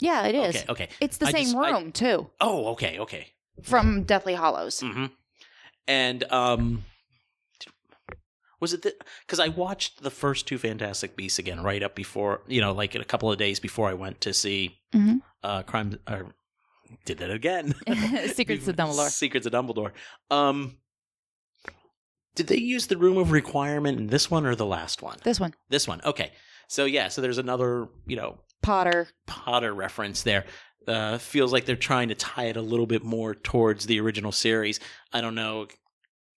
[0.00, 0.54] Yeah, it is.
[0.56, 0.88] Okay, okay.
[1.00, 3.26] It's the I same just- I- room too Oh, okay, okay.
[3.64, 4.80] from Deathly Hallows.
[4.80, 5.06] hmm
[5.88, 6.84] And um,
[8.60, 8.86] was it
[9.26, 12.94] because I watched the first two Fantastic Beasts again right up before you know, like
[12.94, 15.20] a couple of days before I went to see Mhm.
[15.42, 15.98] uh, Crime.
[16.06, 16.22] Uh,
[17.04, 17.74] did that again.
[18.32, 19.10] Secrets of Dumbledore.
[19.10, 19.92] Secrets of Dumbledore.
[20.30, 20.78] Um,
[22.34, 25.18] did they use the Room of Requirement in this one or the last one?
[25.24, 26.00] This one, This one.
[26.04, 26.32] Okay.
[26.68, 27.08] So yeah.
[27.08, 29.08] So there's another you know Potter.
[29.26, 30.44] Potter reference there.
[30.86, 34.32] Uh, feels like they're trying to tie it a little bit more towards the original
[34.32, 34.78] series.
[35.12, 35.66] I don't know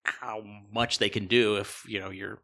[0.05, 2.41] how much they can do if you know your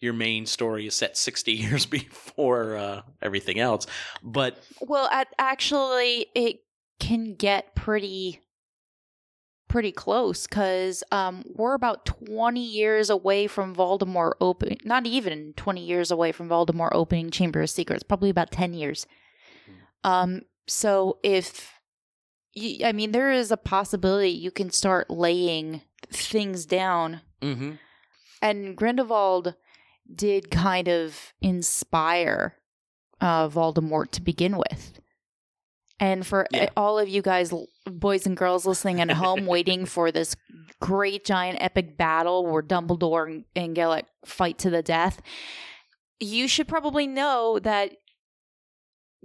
[0.00, 3.86] your main story is set 60 years before uh, everything else.
[4.22, 6.60] But Well, at, actually, it
[6.98, 8.40] can get pretty
[9.68, 15.84] pretty close because um, we're about 20 years away from Voldemort opening, not even 20
[15.84, 19.06] years away from Voldemort opening Chamber of Secrets, probably about 10 years.
[20.04, 21.72] Um, so if,
[22.84, 27.20] I mean, there is a possibility you can start laying things down.
[27.42, 27.72] mm-hmm.
[28.42, 29.54] And Grindelwald
[30.14, 32.56] did kind of inspire
[33.20, 35.00] uh, Voldemort to begin with.
[35.98, 36.68] And for Yeah.
[36.76, 37.52] all of you guys,
[37.86, 40.36] boys and girls listening at home, waiting for this
[40.80, 45.22] great giant epic battle where Dumbledore and, and Gellert fight to the death,
[46.20, 47.92] you should probably know that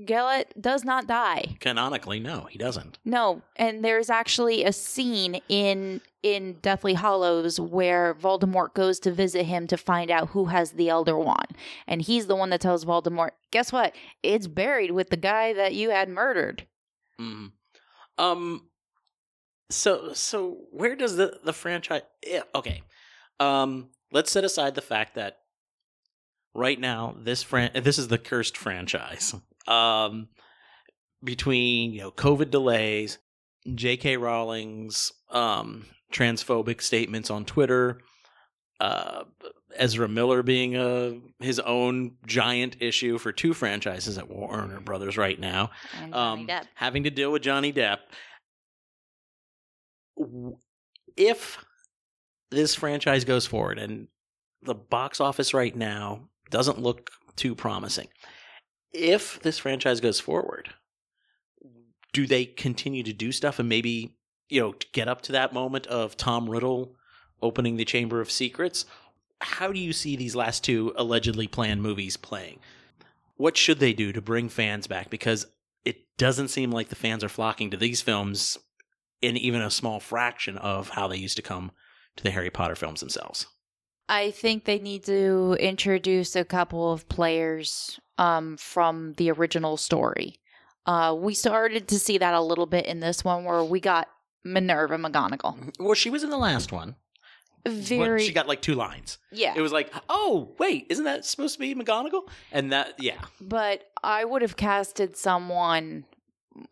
[0.05, 1.57] Gellert does not die.
[1.59, 2.97] canonically, no, he doesn't.
[3.05, 9.45] No, and there's actually a scene in in Deathly Hallows where Voldemort goes to visit
[9.45, 12.85] him to find out who has the Elder Wand, and he's the one that tells
[12.85, 13.93] Voldemort, "Guess what?
[14.23, 16.67] It's buried with the guy that you had murdered."
[17.19, 17.51] Mm.
[18.17, 18.69] Um.
[19.69, 22.03] So so where does the the franchise?
[22.25, 22.81] Yeah, okay.
[23.39, 23.89] Um.
[24.13, 25.37] Let's set aside the fact that
[26.53, 29.35] right now this fran this is the cursed franchise.
[29.67, 30.29] Um.
[31.23, 33.19] Between you know COVID delays,
[33.75, 34.17] J.K.
[34.17, 38.01] Rowling's um transphobic statements on Twitter,
[38.79, 39.23] uh,
[39.75, 45.39] Ezra Miller being a his own giant issue for two franchises at Warner Brothers right
[45.39, 45.71] now
[46.13, 47.99] um, having to deal with Johnny Depp.
[51.15, 51.63] If
[52.49, 54.07] this franchise goes forward and
[54.63, 58.07] the box office right now doesn't look too promising,
[58.93, 60.73] if this franchise goes forward,
[62.13, 64.15] do they continue to do stuff and maybe
[64.49, 66.95] you know get up to that moment of Tom Riddle
[67.41, 68.85] opening the Chamber of Secrets?
[69.39, 72.59] How do you see these last two allegedly planned movies playing?
[73.37, 75.09] What should they do to bring fans back?
[75.09, 75.47] Because
[75.83, 78.57] it doesn't seem like the fans are flocking to these films
[79.21, 81.71] in even a small fraction of how they used to come
[82.17, 83.47] to the Harry Potter films themselves.
[84.11, 90.35] I think they need to introduce a couple of players um, from the original story.
[90.85, 94.09] Uh, we started to see that a little bit in this one, where we got
[94.43, 95.73] Minerva McGonagall.
[95.79, 96.95] Well, she was in the last one.
[97.63, 99.17] but Very, she got like two lines.
[99.31, 99.53] yeah.
[99.55, 102.23] It was like, oh, wait, isn't that supposed to be McGonagall?
[102.51, 103.21] And that, yeah.
[103.39, 106.03] But I would have casted someone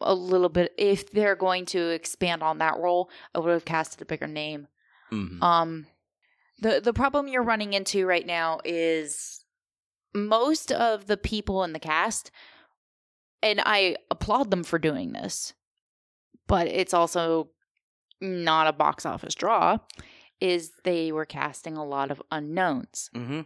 [0.01, 3.09] a little bit if they're going to expand on that role.
[3.33, 4.67] I would have casted a bigger name.
[5.11, 5.41] Mhm.
[5.41, 5.85] Um,
[6.61, 9.43] the the problem you're running into right now is
[10.13, 12.31] most of the people in the cast,
[13.41, 15.53] and I applaud them for doing this,
[16.47, 17.49] but it's also
[18.21, 19.77] not a box office draw.
[20.41, 23.09] Is they were casting a lot of unknowns.
[23.13, 23.45] Mhm.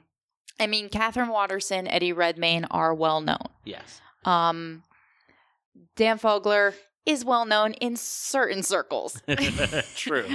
[0.60, 3.48] I mean, Katherine Waterston, Eddie Redmayne are well known.
[3.66, 4.00] Yes.
[4.26, 4.84] Um,
[5.96, 9.22] Dan Fogler is well known in certain circles.
[9.96, 10.26] True.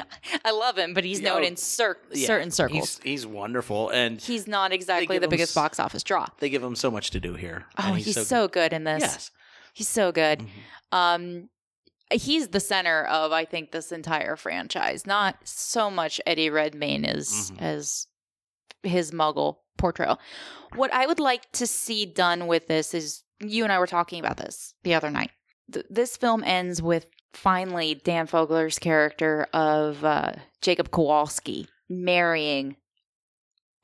[0.44, 2.98] I love him, but he's known oh, in cer- Yeah, certain circles.
[2.98, 3.88] He's, he's wonderful.
[3.90, 6.26] And He's, not exactly the biggest s- box office draw.
[6.40, 7.64] they give him so much to do here.
[7.78, 9.00] Oh, and he's, so, good in this.
[9.00, 9.30] Yes.
[9.72, 10.40] He's so good.
[10.40, 10.48] Mhm.
[10.96, 11.48] Um,
[12.10, 15.06] he's the center of I think this entire franchise.
[15.06, 17.62] Not so much Eddie Redmayne as Mhm.
[17.62, 18.06] as
[18.82, 20.18] his Muggle portrayal.
[20.74, 24.20] What I would like to see done with this is you and I were talking
[24.20, 25.30] about this the other night.
[25.72, 32.76] Th- this film ends with finally Dan Fogler's character of uh, Jacob Kowalski marrying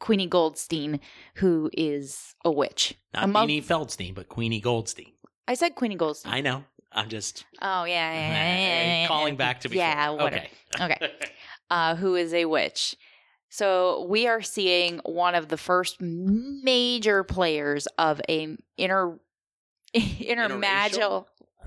[0.01, 1.01] Queenie Goldstein,
[1.37, 2.95] who is a witch.
[3.15, 5.13] Not A mug- Beanie Feldstein, but Queenie Goldstein.
[5.47, 6.33] I said Queenie Goldstein.
[6.33, 6.65] I know.
[6.93, 9.83] I'm just oh yeah, yeah, yeah, yeah, calling back to before.
[9.83, 10.45] Yeah, whatever.
[10.81, 10.95] Okay.
[10.95, 11.13] Okay.
[11.71, 12.97] uh, who is a witch.
[13.49, 19.19] So we are seeing one of the first major players of a inner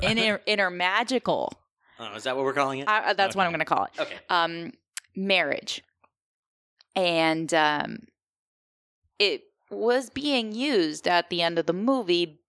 [0.01, 1.51] intermagical inter, intermagical.
[1.99, 2.87] oh, is that what we're calling it?
[2.87, 3.99] Uh, that's what I'm going to call it.
[3.99, 4.15] okay.
[4.29, 4.73] Um,
[5.15, 5.83] marriage,
[6.95, 7.97] and um,
[9.19, 12.39] it was being used at the end of the movie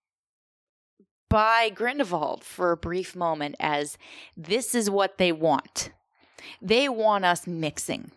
[1.29, 3.99] by Grindelwald for a brief moment as
[4.37, 5.91] this is what they want.
[6.63, 8.13] They want us mixing.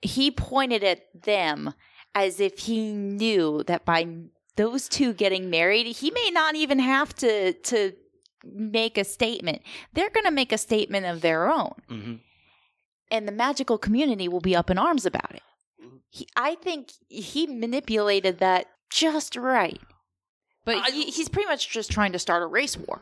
[0.00, 1.74] He pointed at them
[2.14, 4.06] as if he knew that by
[4.58, 7.92] those two getting married, he may not even have to to
[8.44, 9.62] make a statement.
[9.94, 12.14] They're going to make a statement of their own, hmm
[13.10, 15.42] and the magical community will be up in arms about it.
[16.10, 19.80] He, I think he manipulated that just right.
[20.66, 23.00] But I- he, he's pretty much just trying to start a race war.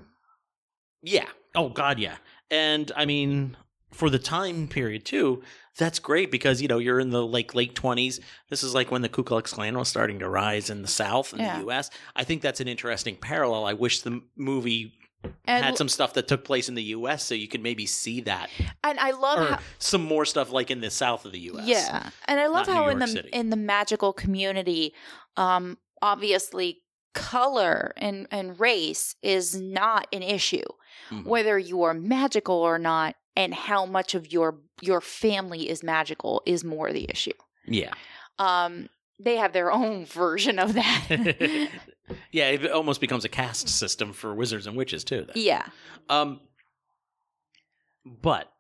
[1.03, 1.27] Yeah.
[1.57, 2.17] Oh God, yeah.
[2.53, 3.57] And I mean,
[3.91, 5.43] for the time period too,
[5.79, 8.21] that's great because you know you're in the like late twenties.
[8.51, 11.33] This is like when the Ku Klux Klan was starting to rise in the South
[11.33, 11.57] in Yeah.
[11.59, 11.91] the U.S.
[12.15, 13.65] I think that's an interesting parallel.
[13.67, 14.93] I wish the movie
[15.47, 17.25] And, had some stuff that took place in the U.S.
[17.25, 18.49] so you could maybe see that,
[18.85, 21.67] and I love how some more stuff like in the South of the U.S.
[21.67, 23.29] Yeah, and I love how in the City.
[23.33, 24.95] in the magical community,
[25.37, 26.83] um, obviously
[27.15, 30.63] color and and race is not an issue,
[31.11, 31.25] Mhm.
[31.25, 36.43] whether you are magical or not, and how much of your your family is magical
[36.47, 37.33] is more the issue.
[37.67, 37.93] Yeah.
[38.39, 41.07] Um, they have their own version of that.
[42.33, 45.25] yeah, it almost becomes a caste system for wizards and witches too.
[45.27, 45.35] then.
[45.37, 45.67] yeah,
[46.09, 46.41] Um,
[48.05, 48.53] but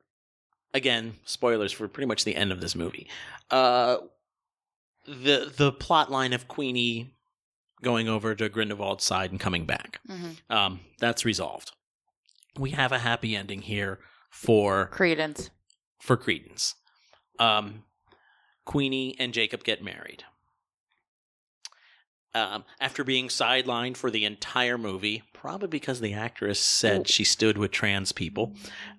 [0.74, 3.08] again, spoilers for pretty much the end of this movie.
[3.50, 3.98] Uh,
[5.06, 7.12] the the plot line of Queenie
[7.82, 10.00] going over to Grindelwald's side and coming back.
[10.08, 10.36] Mhm.
[10.50, 11.72] Um, that's resolved.
[12.58, 14.00] We have a happy ending here
[14.36, 15.50] for Credence.
[15.98, 16.74] for Credence.
[17.38, 17.84] Um,
[18.66, 20.24] Queenie and Jacob get married.
[22.34, 27.56] Um, after being sidelined for the entire movie, probably because the actress said she stood
[27.56, 28.52] with trans people.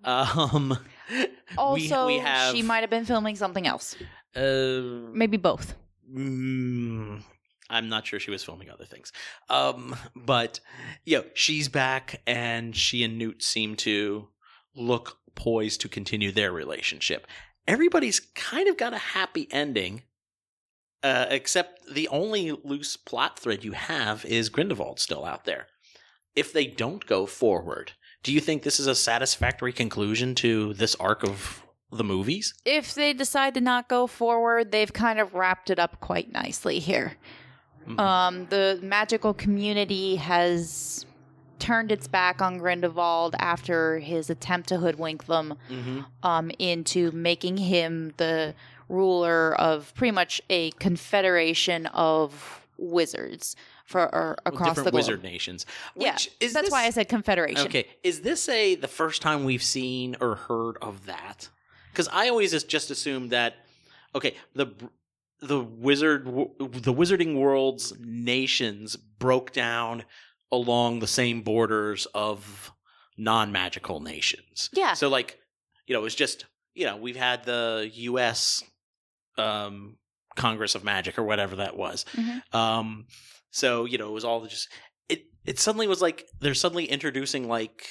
[0.04, 0.78] Um,
[1.58, 3.95] Also, we, we have she might have been filming something else,
[4.36, 4.82] uh,
[5.13, 5.76] maybe both.
[6.13, 7.21] Mm,
[7.69, 9.13] I'm not sure she was filming other things.
[9.50, 10.60] Um, but
[11.06, 14.28] you know, she's back and she and Newt seem to
[14.76, 17.26] look poised to continue their relationship.
[17.65, 20.04] Everybody's kind of got a happy ending.
[21.04, 25.67] Uh, except the only loose plot thread you have is Grindelwald still out there.
[26.36, 30.95] If they don't go forward, do you think this is a satisfactory conclusion to this
[30.95, 32.54] arc of the movies?
[32.65, 36.80] if they decide to not go forward, they've kind of wrapped it up quite nicely
[36.80, 37.15] here.
[37.88, 38.00] Mhm.
[38.00, 41.06] Um, the magical community has
[41.60, 46.06] turned its back on Grindelwald after his attempt to hoodwink them Mhm.
[46.24, 48.54] um, into making him the
[48.89, 55.00] ruler of pretty much a confederation of wizards for or, across different the globe.
[55.00, 55.65] wizard nations.
[55.96, 57.65] Yeah, Which, is That's this- why I said confederation.
[57.67, 61.50] Okay, is this a the first time we've seen or heard of that?
[61.91, 63.56] Because I always just- just assumed that
[64.15, 64.67] okay, the
[65.39, 70.04] the wizard the wizarding world's nations broke down
[70.52, 72.72] along the same borders of
[73.18, 74.70] non magical nations.
[74.74, 74.94] Yeah.
[74.94, 75.38] So like,
[75.86, 78.64] you know, it was just you know we've had the U.S.
[79.38, 79.98] Um,
[80.36, 82.06] Congress of Magic or whatever that was.
[82.16, 82.54] Mhm.
[82.56, 83.06] Um,
[83.52, 84.70] so you know, it was all just
[85.10, 85.24] it.
[85.46, 87.86] It suddenly was like they're suddenly introducing like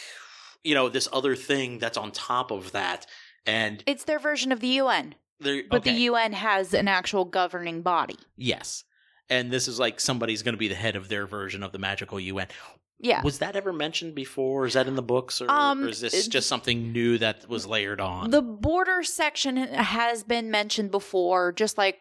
[0.64, 3.07] you know this other thing that's on top of that,
[3.47, 7.83] and It's their version of the UN, but okay, the UN has an actual governing
[7.83, 8.19] body.
[8.37, 8.85] yes,
[9.30, 11.79] and this is like somebody's going to be the head of their version of the
[11.79, 12.46] magical UN.
[12.98, 13.22] Yeah.
[13.22, 14.64] Was that ever mentioned before?
[14.66, 17.66] Is that in the books, or, Um, or is this just something new that was
[17.66, 18.31] layered on?
[18.31, 22.00] The border section has been mentioned before, just like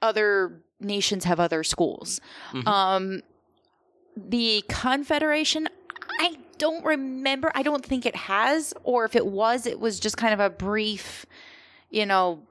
[0.00, 2.20] other nations have other schools.
[2.52, 2.66] Mhm.
[2.68, 3.22] Um,
[4.16, 5.68] the Confederation,
[6.20, 7.50] I don't remember.
[7.54, 10.50] I don't think it has, or if it was, it was just kind of a
[10.50, 11.26] brief,
[11.90, 12.42] you know,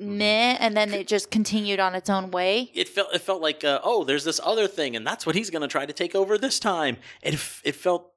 [0.00, 2.70] meh, and then it just continued on its own way.
[2.74, 5.50] it felt it felt like uh, oh there's this other thing and that's what he's
[5.50, 8.12] going to try to take over this time it f- it felt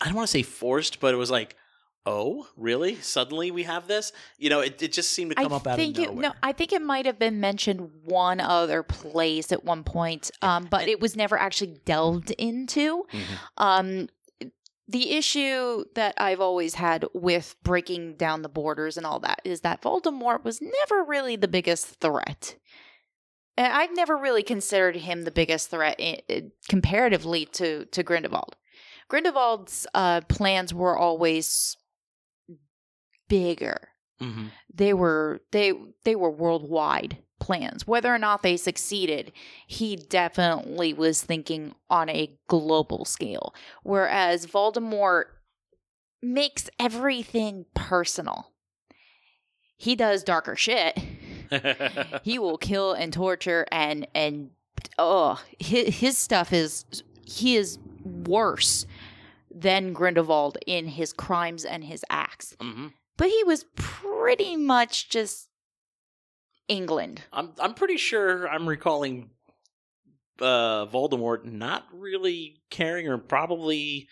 [0.00, 1.56] i don't want to say forced but it was like
[2.06, 5.56] oh really suddenly we have this you know it, it just seemed to come I
[5.56, 8.40] up out think of it, nowhere no, I think it might have been mentioned one
[8.40, 13.04] other place at one point, um, but it was never actually delved into.
[13.12, 13.38] Mhm.
[13.58, 14.08] Um,
[14.90, 19.60] the issue that I've always had with breaking down the borders and all that is
[19.60, 22.56] that Voldemort was never really the biggest threat.
[23.56, 28.56] And I've never really considered him the biggest threat i i- comparatively to to Grindelwald.
[29.08, 31.76] Grindelwald's uh, plans were always
[33.28, 33.88] bigger
[34.20, 34.50] Mhm.
[34.74, 35.72] they were they
[36.04, 37.86] they were worldwide plans.
[37.86, 39.32] Whether or not they succeeded
[39.66, 43.52] he definitely was thinking on a global scale.
[43.82, 45.24] Whereas voldemort
[46.22, 48.52] makes everything personal.
[49.76, 50.98] He does darker shit.
[52.22, 54.50] He will kill and torture and and
[54.98, 56.84] oh his, his stuff is
[57.24, 58.86] he is worse
[59.52, 62.54] than grindelwald in his crimes and his acts.
[62.60, 62.92] Mhm.
[63.16, 65.48] but he was pretty much just
[66.70, 67.22] England.
[67.32, 69.30] i'm i'm pretty sure i'm recalling
[70.40, 74.08] uh voldemort not really caring or probably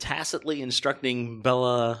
[0.00, 2.00] tacitly instructing bella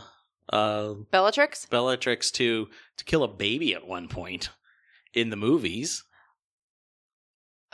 [0.52, 1.66] uh Bellatrix?
[1.66, 4.50] Bellatrix to to kill a baby at one point
[5.14, 6.04] in the movies.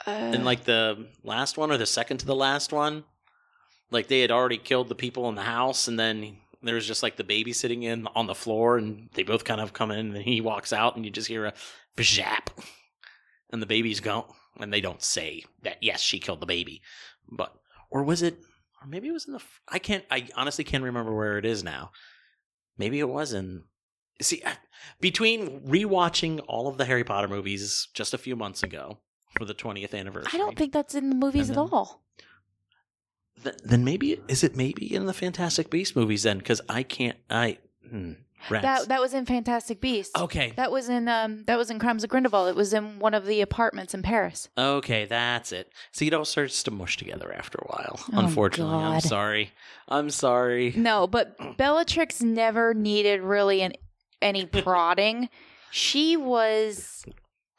[0.07, 3.05] Uh, in like the last one or the second to the last one.
[3.91, 7.17] Like they had already killed the people in the house and then there's just like
[7.17, 10.25] the baby sitting in on the floor and they both kind of come in and
[10.25, 11.55] he walks out and you just hear a
[11.99, 12.49] bzap
[13.51, 14.25] and the baby's gone
[14.61, 16.81] and they don't say that yes she killed the baby
[17.31, 17.55] but
[17.91, 18.39] or was it
[18.81, 21.65] or maybe it was in the I can't I honestly can't remember where it is
[21.65, 21.91] now
[22.77, 23.65] maybe it was in
[24.21, 24.43] see
[25.01, 28.99] between rewatching all of the Harry Potter movies just a few months ago
[29.37, 32.03] for the 20th anniversary I don't think that's in the movies And at all.
[33.43, 36.39] Th- then maybe is it maybe in the Fantastic Beast movies then?
[36.39, 37.19] Because I can't.
[37.31, 38.15] I hmm,
[38.51, 38.63] rats.
[38.63, 40.19] That that was in Fantastic Beasts.
[40.21, 42.49] okay, That was in um that was in Crimes of Grindelwald.
[42.49, 44.49] It was in one of the apartments in Paris.
[44.57, 45.73] okay, that's it.
[45.93, 48.01] See, it all starts to mush together after a while.
[48.13, 49.53] Oh, unfortunately, I'm sorry.
[49.89, 50.73] I'm sorry.
[50.77, 53.73] No, but Bellatrix never needed really an,
[54.23, 55.29] any prodding.
[55.71, 57.05] she was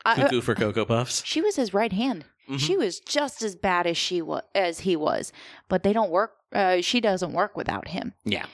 [0.05, 1.23] I- Cuckoo for Cocoa Puffs.
[1.25, 2.25] she was his right hand.
[2.49, 2.59] Mhm.
[2.59, 5.31] She was just as bad as she was as he was,
[5.67, 6.31] but they don't work.
[6.51, 8.13] Uh, she doesn't work without him.
[8.25, 8.47] Yeah.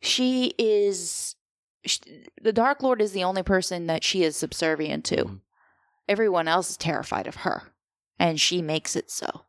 [0.00, 1.36] She is
[1.84, 1.98] sh
[2.40, 5.16] the Dark Lord is the only person that she is subservient to.
[5.16, 5.40] Mhm.
[6.08, 7.72] Everyone else is terrified of her,
[8.18, 9.44] and she makes it so.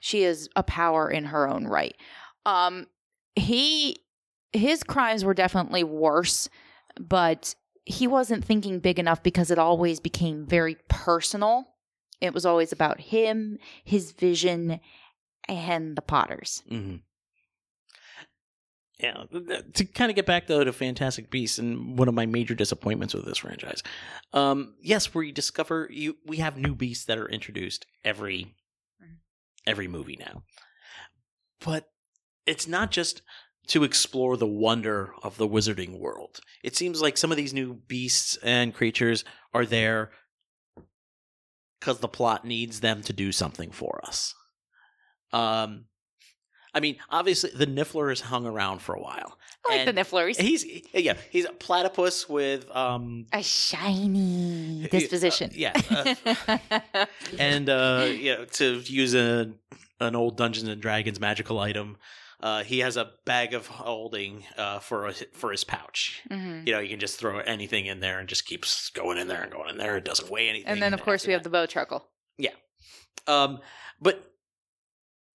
[0.00, 1.96] She is a power in her own right.
[2.44, 2.88] Um,
[3.36, 3.98] he
[4.52, 6.48] his crimes were definitely worse,
[7.00, 11.68] but he wasn't thinking big enough because it always became very personal.
[12.20, 14.80] It was always about him, his vision,
[15.48, 16.62] and the Potters.
[16.68, 16.96] hmm
[19.02, 19.24] Yeah.
[19.74, 23.14] To kind of get back though to Fantastic Beasts and one of my major disappointments
[23.14, 23.82] with this franchise.
[24.32, 28.54] Um, yes, we discover you we have new beasts that are introduced every
[29.02, 29.16] Mhm.
[29.66, 30.44] every movie now.
[31.64, 31.90] But
[32.46, 33.22] it's not just
[33.68, 36.40] to explore the wonder of the wizarding world.
[36.62, 40.12] It seems like some of these new beasts and creatures are there
[41.78, 44.34] because the plot needs them to do something for us.
[45.32, 45.86] Um,
[46.74, 49.38] I mean, obviously, the Niffler has hung around for a while.
[49.66, 50.40] I like And the Nifflers.
[50.40, 50.64] He's
[50.94, 55.50] yeah, he's a platypus with um a shiny disposition.
[55.90, 57.06] Uh, yeah,
[57.38, 59.52] and uh know to use a
[60.00, 61.96] an old Dungeons and Dragons magical item,
[62.40, 66.22] uh he has a bag of holding uh for a, for his pouch.
[66.30, 66.66] Mhm.
[66.66, 69.42] You know, you can just throw anything in there and just keeps going in there
[69.42, 69.96] and going in there.
[69.96, 70.68] It doesn't weigh anything.
[70.68, 72.02] And then, of course, we have the Bowtruckle.
[72.38, 72.50] Yeah.
[73.28, 73.60] Um,
[74.00, 74.31] but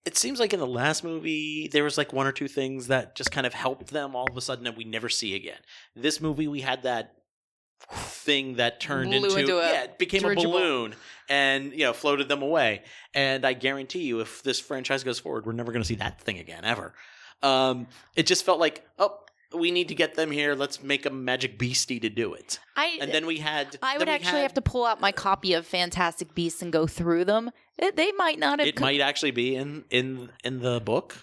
[0.07, 3.13] it seems like in the last movie there was like one or two things that
[3.13, 5.59] just kind of helped them all of a sudden that we never see again.
[5.97, 7.13] This movie we had that
[7.91, 10.95] thing that turned Blew into, yeah, it became a balloon
[11.27, 12.83] and you know floated them away.
[13.13, 16.21] And I guarantee you, if this franchise goes forward, we're never going to see that
[16.21, 16.93] thing again ever.
[17.43, 19.19] Um, it just felt like oh.
[19.53, 20.55] We need to get them here.
[20.55, 22.59] Let's make a magic beastie to do it.
[22.75, 23.77] I And then we had.
[23.81, 26.85] I would actually had- have to pull out my copy of Fantastic Beasts and go
[26.87, 27.51] through them.
[27.77, 28.67] It, they might not have.
[28.67, 31.15] It co- might actually be in in in the book.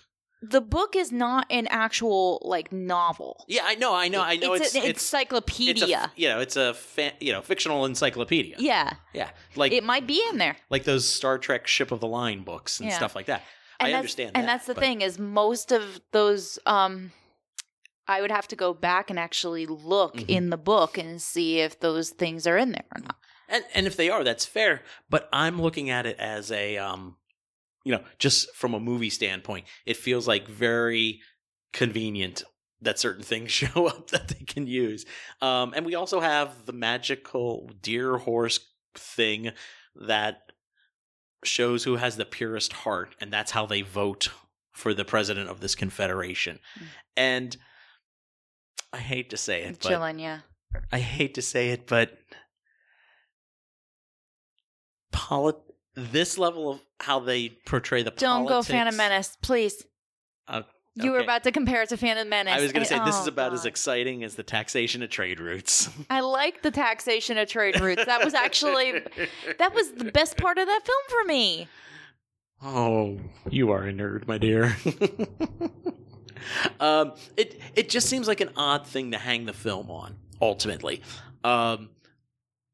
[0.47, 3.45] the book is not an actual like novel.
[3.49, 4.53] Yeah, I know, I know, I know.
[4.55, 5.73] It's it's an it's encyclopedia.
[5.85, 8.57] it's a you know it's a fa- you know fictional encyclopedia.
[8.59, 10.57] yeah, yeah, like it might be in there.
[10.71, 12.97] like those Star Trek Ship of the Line books and Yeah.
[12.97, 13.43] stuff like that.
[13.81, 17.13] And I understand, And that, that's the but- thing is most of those um
[18.07, 20.29] I would have to go back and actually look Mhm.
[20.29, 23.17] in the book and see if those things are in there or not.
[23.49, 24.83] And and if they are, that's fair.
[25.09, 27.17] But I'm looking at it as a um,
[27.85, 31.21] you know, just from a movie standpoint, it feels like very
[31.73, 32.43] convenient
[32.81, 35.05] that certain things show up that they can use.
[35.41, 38.61] Um, and we also have the magical deer horse
[38.95, 39.53] thing
[39.97, 40.53] that
[41.45, 44.31] shows who has the purest heart, and that's how they vote
[44.73, 46.59] for the president of this confederation.
[46.79, 46.87] Mm.
[47.17, 47.57] And
[48.95, 50.39] I hate to say it, Qilin, yeah.
[50.93, 52.17] I hate to say it, but
[55.11, 55.57] polit-
[55.97, 59.85] this level of how they portray the Don't politics, go Phantom Menace, please.
[60.47, 60.63] Uh,
[60.95, 62.55] You were about to compare it to Phantom Menace.
[62.55, 65.11] I was going to say this oh, is about as exciting as the taxation of
[65.11, 65.91] trade routes.
[66.09, 68.05] I like the taxation of trade routes.
[68.05, 69.01] That was actually
[69.59, 71.67] that was the best part of that film for me.
[72.63, 73.19] Oh,
[73.51, 74.77] you are a nerd, my dear.
[76.81, 80.17] um, it it just seems like an odd thing to hang the film on.
[80.41, 81.01] Ultimately,
[81.43, 81.89] um,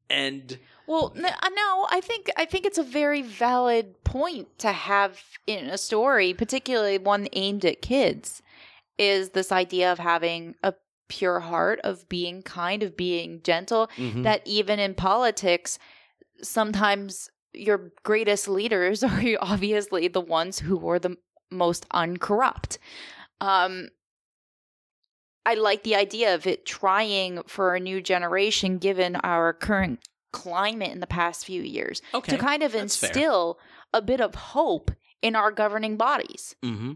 [0.09, 0.57] and
[0.87, 5.67] Well, uh, no, I think I think it's a very valid point to have in
[5.67, 8.41] a story, particularly one aimed at kids,
[8.97, 10.73] is this idea of having a
[11.07, 13.89] pure heart, of being kind, of being gentle.
[13.97, 14.23] mhm.
[14.23, 15.77] That even in politics,
[16.41, 21.17] sometimes your greatest leaders are obviously the ones who are the
[21.49, 22.79] most uncorrupt.
[23.41, 23.89] Um,
[25.45, 29.99] I like the idea of it trying for a new generation, given our current
[30.31, 33.59] climate in the past few years, okay, to kind of instill
[33.93, 36.55] a bit of hope in our governing bodies.
[36.63, 36.93] Mm-hmm.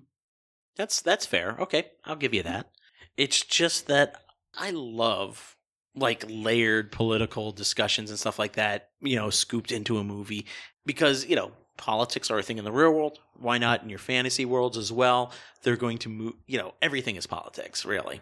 [0.77, 1.57] That's that's fair.
[1.59, 2.69] Okay, I'll give you that.
[3.17, 4.21] It's just that
[4.55, 5.55] I love
[5.95, 8.89] like layered political discussions and stuff like that.
[9.01, 10.45] You know, scooped into a movie
[10.85, 13.19] because you know politics are a thing in the real world.
[13.39, 15.31] Why not in your fantasy worlds as well?
[15.63, 16.33] They're going to move.
[16.47, 18.21] You know, everything is politics, really.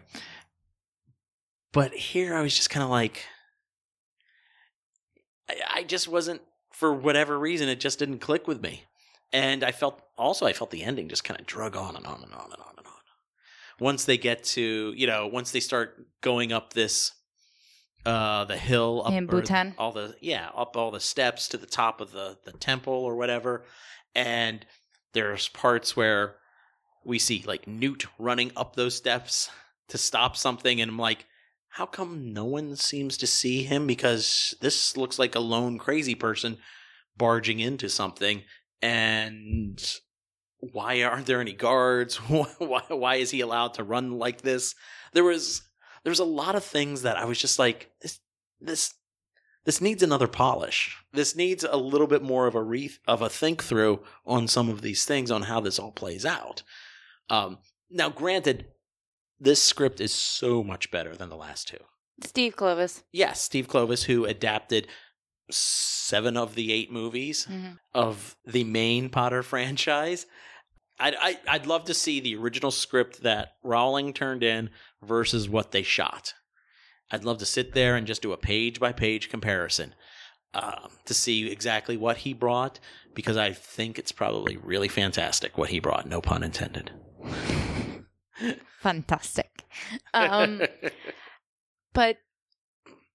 [1.72, 3.24] But here, I was just kind of like,
[5.48, 6.40] I, I just wasn't
[6.72, 7.68] for whatever reason.
[7.68, 8.84] It just didn't click with me
[9.34, 12.22] and I felt also I felt the ending just kind of drug on and on
[12.22, 12.92] and on and on and on.
[13.80, 17.12] Once they get to you know once they start going up this
[18.06, 19.74] uh the hill up In Bhutan?
[19.78, 23.16] all the yeah up all the steps to the top of the the temple or
[23.16, 23.64] whatever.
[24.14, 24.64] And
[25.12, 26.36] there's parts where
[27.04, 29.50] we see like Newt running up those steps
[29.88, 30.80] to stop something.
[30.80, 31.26] And I'm like
[31.74, 33.88] how come no one seems to see him?
[33.88, 36.58] Because this looks like a lone crazy person
[37.16, 38.42] barging into something.
[38.80, 39.82] And
[40.60, 42.16] why aren't there any guards?
[42.58, 44.74] Why why is he allowed to run like this?
[45.12, 45.62] There was
[46.04, 48.20] there's a lot of things that i was just like this
[48.60, 48.94] this
[49.64, 53.28] this needs another polish this needs a little bit more of a re- of a
[53.28, 56.62] think through on some of these things on how this all plays out
[57.30, 57.58] um
[57.90, 58.66] now granted
[59.40, 61.78] this script is so much better than the last two
[62.22, 63.02] Steve Kloves.
[63.12, 64.86] yes steve Kloves who adapted
[65.50, 67.78] seven of the eight movies Mhm.
[67.92, 70.26] of the main Potter franchise.
[70.98, 74.70] I'd, I, I'd love to see the original script that Rowling turned in
[75.02, 76.34] versus what they shot.
[77.10, 79.94] I'd love to sit there and just do a page by page comparison
[80.54, 82.78] um, to see exactly what he brought
[83.14, 86.90] because I think it's probably really fantastic what he brought, no pun intended.
[88.80, 89.50] Fantastic.
[90.14, 90.62] Um,
[91.92, 92.18] but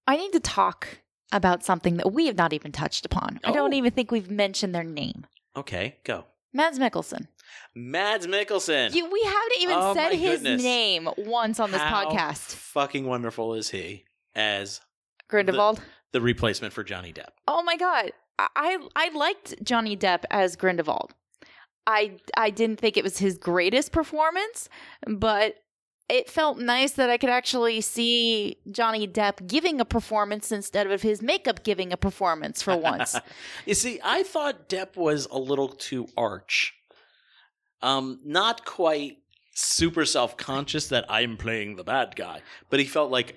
[0.05, 0.99] I need to talk
[1.31, 3.39] about something that we have not even touched upon.
[3.45, 3.77] I don't Oh.
[3.77, 5.25] even think we've mentioned their name.
[5.55, 6.25] okay, go.
[6.51, 7.27] Mads Mikkelsen.
[7.75, 8.93] Mads Mikkelsen.
[8.93, 10.63] You, we haven't even Oh said his goodness.
[10.63, 12.53] name once on this How podcast.
[12.55, 14.81] Fucking wonderful is he as
[15.27, 15.81] Grindelwald.
[16.11, 17.29] the replacement for Johnny Depp.
[17.47, 21.13] Oh my god, I I I liked Johnny Depp as Grindelwald.
[21.87, 24.69] I I didn't think it was his greatest performance,
[25.07, 25.55] but
[26.07, 31.03] it felt nice that I could actually see Johnny Depp giving a performance instead of
[31.03, 33.15] his makeup giving a performance for once.
[33.67, 36.73] you see, I thought Depp was a little too arch.
[37.81, 39.17] Um, not quite
[39.53, 43.35] super self conscious that I'm playing the bad guy, but he felt like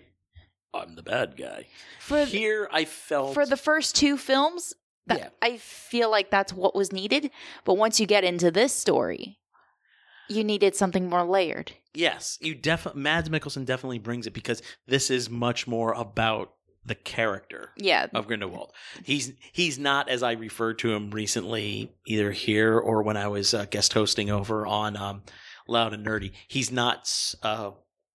[0.74, 1.66] I'm the bad guy.
[2.00, 4.74] For Here, I felt for the first two films,
[5.06, 5.28] that, Yeah.
[5.42, 7.30] I feel like that's what was needed.
[7.64, 9.38] But once you get into this story,
[10.28, 11.72] you needed something more layered.
[11.94, 16.52] yes, you definitely Mads Mikkelsen definitely brings it because this is much more about
[16.84, 18.72] the character Yeah, of Grindelwald.
[19.04, 23.54] He's he's not as I referred to him recently, either here or when I was
[23.54, 25.22] uh, guest hosting over on um,
[25.68, 26.32] Loud and Nerdy.
[26.48, 27.08] He's not
[27.42, 27.70] uh,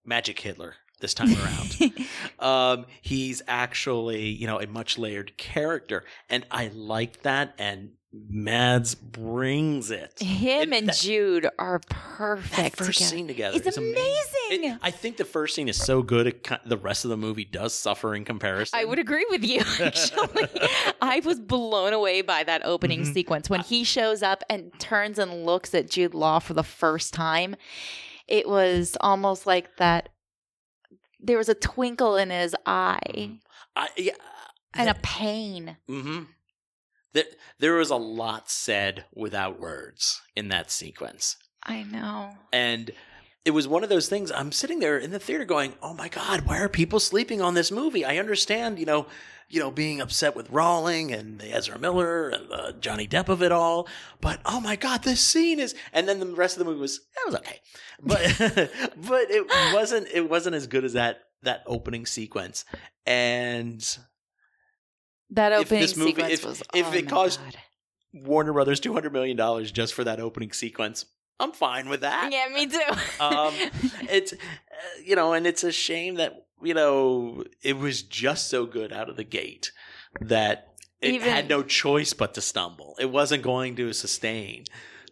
[0.06, 1.30] Magic Hitler this time
[2.40, 2.80] around.
[2.80, 7.54] um, he's actually you know a much layered character, and I like that.
[7.58, 10.20] And Mads brings it.
[10.22, 13.10] him It- and that- Jude are That perfect first together.
[13.16, 14.37] scene together It's is amazing.
[14.50, 17.46] It- I think the first scene is so good, it, the rest of the movie
[17.46, 18.80] does suffer in comparison.
[18.80, 20.48] I would agree with you, actually.
[21.02, 23.14] I was blown away by that opening Mhm.
[23.14, 23.50] sequence.
[23.50, 27.56] When he shows up and turns and looks at Jude Law for the first time,
[28.28, 30.10] it was almost like that.
[31.20, 33.40] There was a twinkle in his eye
[33.76, 34.14] I, yeah,
[34.74, 35.78] and a pain.
[35.88, 36.24] hmm
[37.14, 37.24] There,
[37.60, 41.38] there was a lot said without words in that sequence.
[41.64, 42.38] I know.
[42.54, 42.92] And
[43.48, 44.32] it was one of those things.
[44.32, 47.54] I'm sitting there in the theater going, "Oh my god, why are people sleeping on
[47.54, 49.08] this movie?" I understand, you know,
[49.50, 53.42] you know, being upset with Rowling and the Ezra Miller and the Johnny Depp of
[53.42, 53.88] it all,
[54.20, 55.74] but oh my god, this scene is.
[55.94, 57.60] And then the rest of the movie was that was okay,
[58.04, 58.20] but
[59.08, 62.66] but it wasn't it wasn't as good as that that opening sequence.
[63.06, 63.80] And
[65.32, 66.64] That If opening this movie- sequence if- was.
[66.74, 67.58] if oh it caused- God.
[68.14, 71.06] Warner Brothers two hundred million dollars just for that opening sequence.
[71.40, 72.32] I'm fine with that.
[72.32, 72.80] Yeah, me too.
[73.20, 73.54] Um,
[74.10, 74.38] it's uh,
[75.04, 79.10] you know, and it's a shame that you know it was just so good out
[79.10, 79.72] of the gate
[80.22, 82.96] that it Even- had no choice but to stumble.
[83.00, 84.66] It wasn't going to sustain.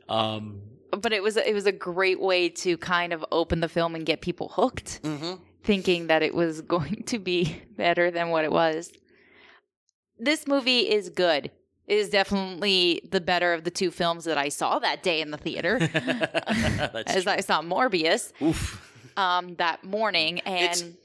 [0.09, 0.61] Um,
[0.91, 4.05] but it was it was a great way to kind of open the film and
[4.05, 5.01] get people hooked,
[5.63, 8.91] thinking that it was going to be better than what it was.
[10.17, 11.51] This movie is good.
[11.87, 15.37] Is definitely the better of the two films that I saw that day in the
[15.37, 15.77] theater.
[16.47, 17.31] As true.
[17.31, 18.31] I saw Morbius
[19.17, 20.97] um, that morning, It's- and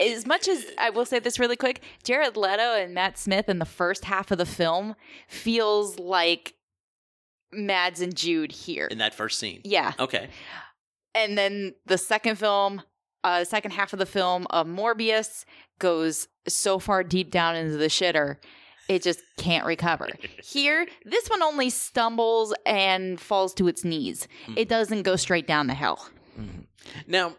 [0.00, 3.58] as much as I will say this really quick, Jared Leto and Matt Smith in
[3.58, 4.94] the first half of the film
[5.28, 6.54] feels like
[7.52, 8.86] Mads and Jude here.
[8.86, 9.60] in that first scene.
[9.64, 10.28] Yeah, Okay.
[11.14, 12.80] and then the second film,
[13.24, 15.44] uh, second half of the film of Morbius
[15.78, 18.36] goes so far deep down into the shitter,
[18.90, 20.08] it just can't recover.
[20.42, 24.26] Here, this one only stumbles and falls to its knees.
[24.46, 24.54] Hmm.
[24.56, 26.04] It doesn't go straight down the hill.
[26.36, 26.66] Mhm.
[27.06, 27.36] Now,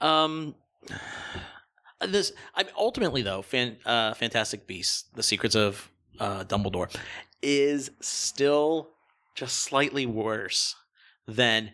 [0.00, 0.56] um,
[2.00, 6.92] this I mean, ultimately though, fan, uh, Fantastic Beasts: The Secrets of uh, Dumbledore
[7.40, 8.90] is still
[9.36, 10.74] just slightly worse
[11.28, 11.70] than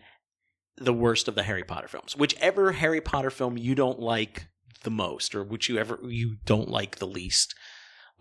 [0.77, 2.15] the worst of the Harry Potter films.
[2.15, 4.47] Whichever Harry Potter film you don't like
[4.83, 7.55] the most, or which you ever you don't like the least,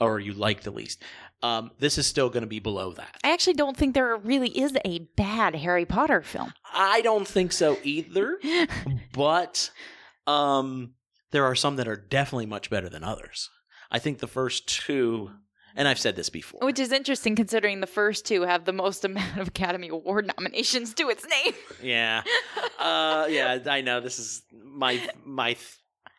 [0.00, 1.02] or you like the least,
[1.42, 3.16] um, this is still going to be below that.
[3.22, 6.52] I actually don't think there really is a bad Harry Potter film.
[6.72, 8.38] I don't think so either.
[9.12, 9.70] but
[10.26, 10.94] um
[11.30, 13.50] there are some that are definitely much better than others.
[13.90, 15.30] I think the first two,
[15.74, 16.60] and I've said this before.
[16.62, 20.94] Which is interesting considering the first two have the most amount of Academy Award nominations
[20.94, 21.54] to its name.
[21.82, 22.22] Yeah,
[22.78, 25.56] uh, yeah, I know this is my my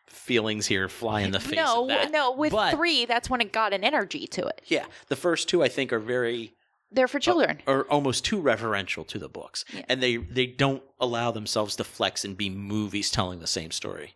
[0.08, 1.56] feelings here fly in the face.
[1.56, 2.10] no, of that.
[2.10, 4.62] no, with But- three, that's when it got an energy to it.
[4.66, 6.54] Yeah, the first two I think are very
[6.90, 7.60] They're for children.
[7.66, 9.84] are almost too referential to the books, Yeah.
[9.88, 14.14] and they they don't allow themselves to flex and be movies telling the same story.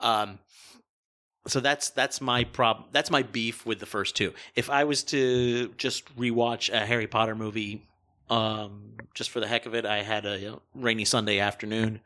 [0.00, 0.38] Um,
[1.46, 2.88] so that's that's my problem.
[2.92, 4.32] That's my beef with the first two.
[4.54, 7.88] If I was to just rewatch a Harry Potter movie,
[8.30, 12.00] um, just for the heck of it, I had a you know, rainy Sunday afternoon.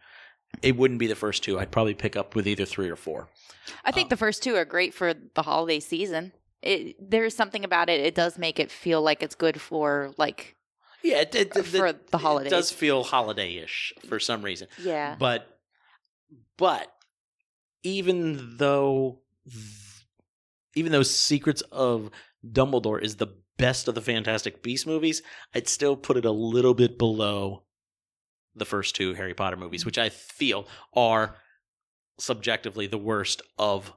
[0.63, 1.59] It wouldn't be the first two.
[1.59, 3.29] I'd probably pick up with either three or four.
[3.85, 6.33] I think um, the first two are great for the holiday season.
[6.63, 8.01] It, there's something about it.
[8.01, 10.57] It does make it feel like it's good for like
[11.03, 12.51] Yeah, it, it, it- for the It holidays.
[12.51, 14.69] does feel holiday-ish for some reason.
[14.83, 15.17] yeah.
[15.19, 15.47] But
[16.57, 16.91] but
[17.83, 19.21] even though
[20.75, 22.11] even though Secrets of
[22.47, 23.29] Dumbledore is the
[23.59, 25.23] best of the Fantastic Beast movies,
[25.55, 27.63] I'd still put it a little bit below
[28.57, 31.37] the first two Harry Potter movies, which I feel are
[32.19, 33.93] subjectively the worst of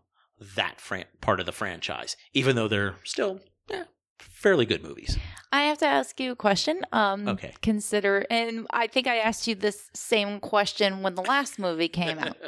[0.55, 3.39] that fran- part of the franchise, even though they're still
[3.72, 3.84] eh,
[4.20, 5.18] fairly good movies.
[5.51, 6.82] I have to ask you a question.
[6.91, 7.53] Um, Okay.
[7.62, 12.20] Consider, and I think I asked you this same question when the last movie came
[12.20, 12.38] out.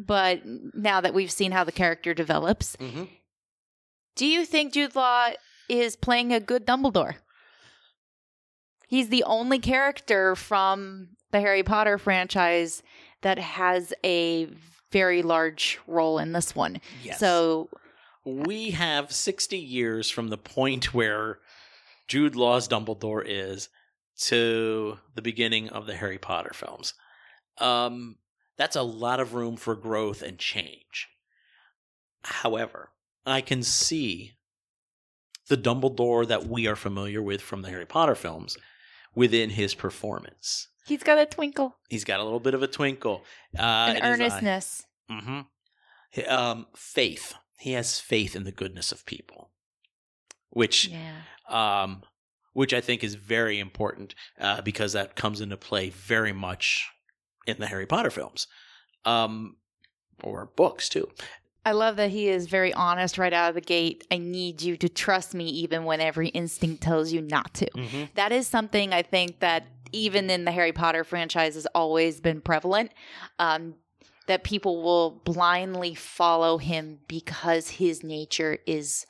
[0.00, 3.04] But now that we've seen how the character develops, hmm
[4.14, 5.30] do you think Jude Law
[5.68, 7.14] is playing a good Dumbledore?
[8.88, 12.82] He's the only character from the Harry Potter franchise
[13.22, 14.48] that has a
[14.90, 16.80] very large role in this one.
[17.02, 17.18] Yes.
[17.18, 17.68] So,
[18.24, 21.38] we have 60 years from the point where
[22.08, 23.68] Jude Law's Dumbledore is
[24.22, 26.94] to the beginning of the Harry Potter films.
[27.58, 28.16] Um,
[28.56, 31.08] that's a lot of room for growth and change.
[32.22, 32.90] However,
[33.24, 34.34] I can see
[35.48, 38.56] the Dumbledore that we are familiar with from the Harry Potter films
[39.14, 40.68] within his performance.
[40.88, 43.24] He's got a twinkle, He's got a little bit of a twinkle,
[43.58, 44.10] uh, an eye.
[44.10, 44.84] earnestness.
[45.10, 45.40] Mm-hmm.
[46.28, 47.34] Um, faith.
[47.58, 49.50] He has faith in the goodness of people,
[50.50, 51.22] which, Yeah.
[51.48, 52.02] um,
[52.52, 56.86] which I think is very important uh, because that comes into play very much
[57.46, 58.46] in the Harry Potter films,
[59.04, 59.56] um,
[60.22, 61.08] or books too.
[61.64, 64.06] I love that he is very honest right out of the gate.
[64.10, 67.66] I need you to trust me even when every instinct tells you not to.
[67.70, 68.04] Mm-hmm.
[68.14, 72.40] That is something I think that even in the Harry Potter franchise has always been
[72.40, 72.92] prevalent.
[73.38, 73.74] Um,
[74.26, 79.06] that people will blindly follow him because his nature is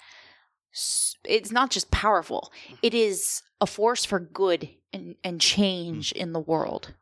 [1.25, 2.53] it's not just powerful.
[2.83, 6.95] It is a force for good and, and change in the world.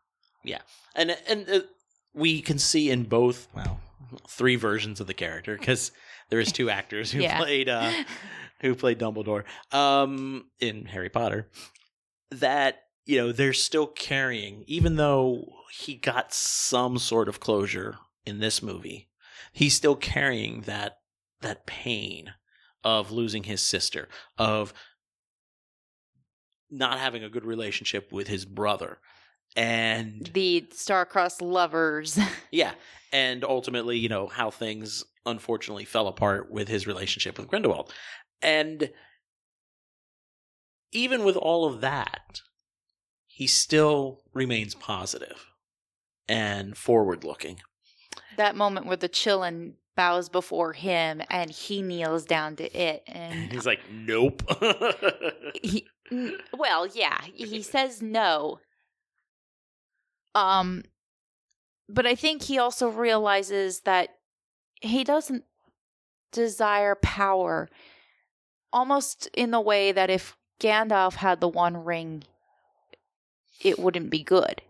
[0.42, 0.60] Yeah.
[0.94, 1.60] And and uh,
[2.14, 3.80] we can see in both well.
[4.28, 5.92] three versions of the character because
[6.30, 7.38] there is two actors who Yeah.
[7.38, 7.92] played uh
[8.60, 11.48] who played Dumbledore um in Harry Potter
[12.30, 17.96] that you know they're still carrying even though he got some sort of closure
[18.26, 19.08] in this movie
[19.52, 20.98] he's still carrying that
[21.40, 22.34] that pain
[22.84, 24.72] of losing his sister of
[26.70, 28.98] not having a good relationship with his brother.
[29.54, 32.18] And the star-crossed lovers.
[32.52, 32.72] Yeah,
[33.12, 37.92] and ultimately, you know, how things unfortunately fell apart with his relationship with Grindelwald.
[38.40, 38.90] And
[40.92, 42.40] even with all of that,
[43.36, 45.50] he still remains positive
[46.26, 47.60] and forward looking.
[48.38, 53.52] that moment where the qilin bows before him and he kneels down to it and
[53.52, 54.42] He's like, nope.
[55.62, 55.86] he
[56.56, 58.58] well yeah he says no
[60.34, 60.84] um
[61.90, 64.10] but i think he also realizes that
[64.80, 65.44] he doesn't
[66.32, 67.68] desire power
[68.72, 72.22] almost in the way that if gandalf had the one ring
[73.60, 74.62] it wouldn't be good.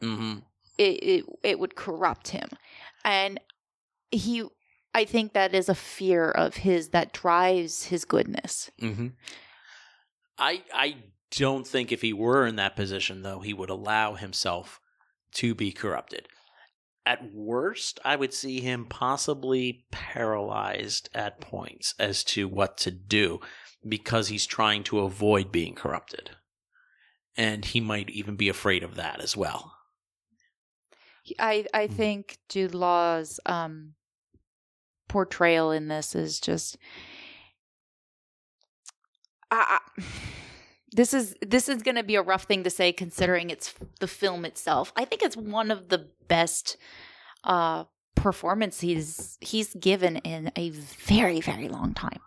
[0.00, 0.38] Hmm
[0.78, 2.48] it it, it would corrupt him.
[3.04, 3.40] And
[4.10, 4.44] he
[4.94, 8.70] i think that is a fear of his that drives his goodness.
[8.80, 9.08] Hmm
[10.38, 10.96] I I
[11.32, 14.80] don't think if he were in that position though he would allow himself
[15.34, 16.28] to be corrupted.
[17.04, 23.40] At worst, I would see him possibly paralyzed at points as to what to do
[23.86, 26.32] because he's trying to avoid being corrupted.
[27.38, 29.72] And he might even be afraid of that as well.
[31.38, 31.92] I I Mhm.
[31.96, 33.94] think Jude Law's um
[35.08, 36.76] portrayal in this is just
[39.50, 39.78] I-
[40.92, 44.08] this is this is going to be a rough thing to say considering it's the
[44.08, 44.92] film itself.
[44.96, 46.76] I think it's one of the best
[47.44, 47.84] uh
[48.14, 52.20] performances he's he's given in a very very long time.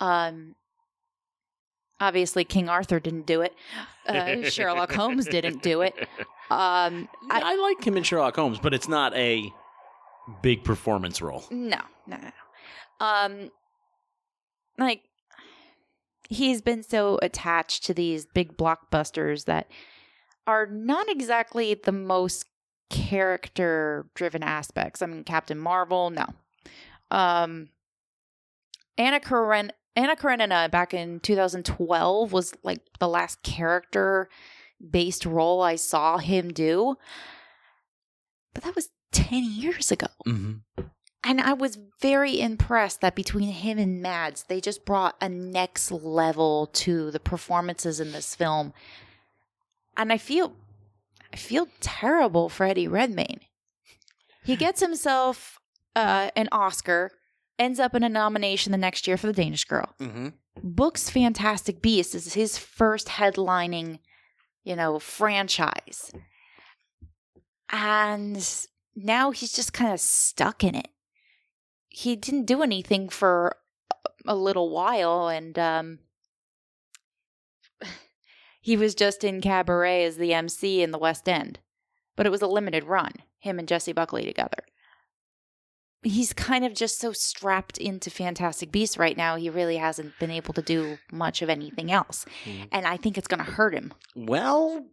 [0.00, 0.54] Um
[2.00, 3.54] obviously King Arthur didn't do it.
[4.06, 5.94] Uh, Sherlock Holmes didn't do it.
[6.50, 9.52] Um I, I like him in Sherlock Holmes, but it's not a
[10.42, 11.44] big performance role.
[11.50, 12.22] No, no, no.
[12.22, 13.06] no.
[13.06, 13.50] Um,
[14.78, 15.02] like
[16.28, 19.70] he's been so attached to these big blockbusters that
[20.46, 22.44] are not exactly the most
[22.88, 25.02] character-driven aspects.
[25.02, 26.26] I mean, Captain Marvel, no.
[27.10, 27.68] Um,
[28.98, 29.72] Anna Karen.
[29.96, 34.28] Anna Karenina back in 2012 was like the last character
[34.90, 36.96] based role I saw him do.
[38.54, 40.06] But that was 10 years ago.
[40.26, 40.84] Mm-hmm.
[41.22, 45.92] And I was very impressed that between him and Mads, they just brought a next
[45.92, 48.72] level to the performances in this film.
[49.96, 50.54] And I feel
[51.32, 53.40] I feel terrible for Eddie Redmayne.
[54.42, 55.60] He gets himself
[55.94, 57.10] uh, an Oscar,
[57.60, 59.94] ends up in a nomination the next year for The Danish Girl.
[60.00, 60.28] Mm-hmm.
[60.62, 63.98] Books Fantastic Beasts is his first headlining,
[64.64, 66.10] you know, franchise.
[67.68, 70.88] And now he's just kind of stuck in it.
[71.88, 73.56] He didn't do anything for
[74.26, 75.98] a little while and um
[78.60, 81.58] he was just in cabaret as the MC in the West End.
[82.16, 84.64] But it was a limited run, him and Jessie Buckley together.
[86.02, 90.30] He's kind of just so strapped into Fantastic Beasts right now, he really hasn't been
[90.30, 92.24] able to do much of anything else.
[92.46, 92.68] Mhm.
[92.72, 93.92] And I think it's going to hurt him.
[94.16, 94.86] Well,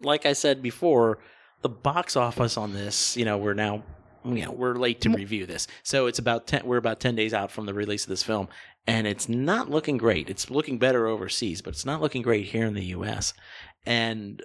[0.00, 1.18] like I said before,
[1.60, 3.82] the box office on this, you know, we're now,
[4.24, 5.16] you know, we're late to Mm.
[5.16, 5.66] review this.
[5.82, 8.48] So it's about 10, we're about 10 days out from the release of this film,
[8.86, 10.30] and it's not looking great.
[10.30, 13.34] It's looking better overseas, but it's not looking great here in the US.
[13.84, 14.42] And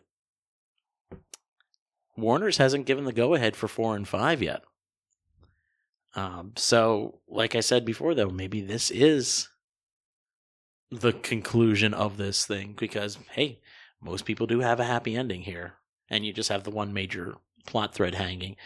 [2.17, 4.63] Warner's hasn't given the go ahead for four and five yet.
[6.15, 9.47] Um, so, like I said before, though, maybe this is
[10.89, 13.61] the conclusion of this thing because, hey,
[14.01, 15.75] most people do have a happy ending here,
[16.09, 17.35] and you just have the one major
[17.65, 18.57] plot thread hanging.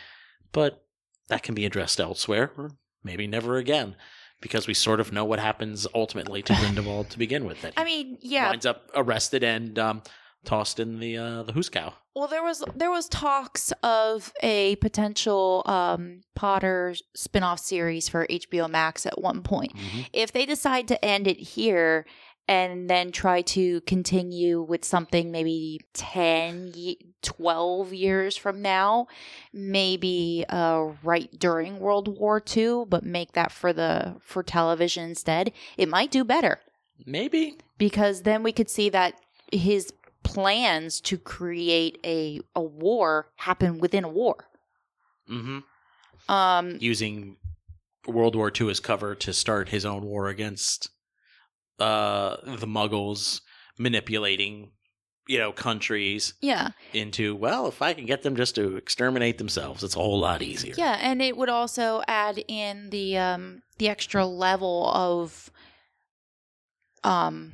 [0.52, 0.84] But
[1.28, 2.72] that can be addressed elsewhere, or
[3.04, 3.96] maybe never again,
[4.42, 7.62] because we sort of know what happens ultimately to Grindelwald to begin with.
[7.62, 10.02] That I mean, yeah, winds up arrested and um,
[10.46, 11.94] tossed in the uh, the Hooskow.
[12.16, 18.70] Well, there was there was talks of a potential um, Potter spin-off series for HBO
[18.70, 19.74] Max at one point.
[20.14, 22.06] If they decide to end it here
[22.48, 26.74] and then try to continue with something maybe 10
[27.22, 29.08] 12 years from now,
[29.52, 35.52] maybe uh, right during World War II, but make that for the for television instead,
[35.76, 36.60] it might do better
[37.06, 37.58] Maybe.
[37.78, 39.16] because then we could see that
[39.52, 39.92] his
[40.26, 44.48] plans to create a a war happen within a war.
[45.28, 45.60] hmm
[46.28, 47.38] Um, Using
[48.08, 50.90] World War II as cover to start his own war against
[51.80, 53.42] uh, the Muggles,
[53.78, 54.72] manipulating
[55.28, 59.84] you know countries yeah, into well, if I can get them just to exterminate themselves,
[59.84, 60.74] it's a whole lot easier.
[60.78, 65.52] yeah, and it would also add in the um the extra level of
[67.04, 67.54] um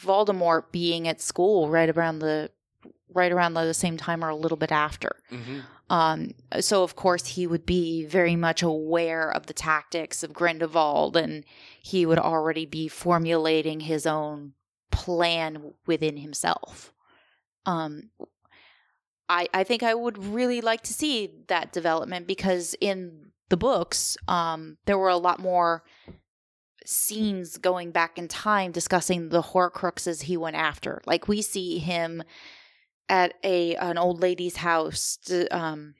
[0.00, 2.50] Voldemort being at school right around the
[3.12, 5.16] right around the same time or a little bit after.
[5.28, 6.30] hmm Um,
[6.60, 11.44] so of course he would be very much aware of the tactics of Grindelwald, and
[11.82, 14.52] he would already be formulating his own
[14.92, 16.92] plan within himself.
[17.66, 18.10] Um,
[19.28, 24.16] I I think I would really like to see that development because in the books,
[24.28, 25.82] um, there were a lot more
[26.90, 31.00] scenes going back in time discussing the Horcruxes he went after.
[31.06, 32.22] Like we see him
[33.08, 35.94] at a an old lady's house, to, um,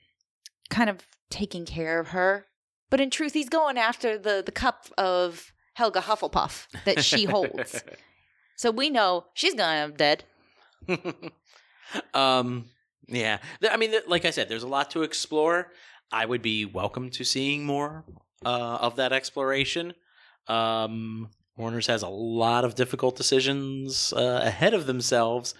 [0.69, 2.45] kind of taking care of her.
[2.89, 7.83] But in truth, he's going after the the cup of Helga Hufflepuff that she holds.
[8.57, 10.23] so we know she's gonna end up dead.
[12.13, 12.65] um,
[13.07, 13.37] yeah.
[13.69, 15.71] I mean, like I said, there's a lot to explore.
[16.11, 18.03] I would be welcome to seeing more
[18.45, 19.93] uh, of that exploration.
[20.51, 25.53] Um, Warner's has a lot of difficult decisions uh, ahead of themselves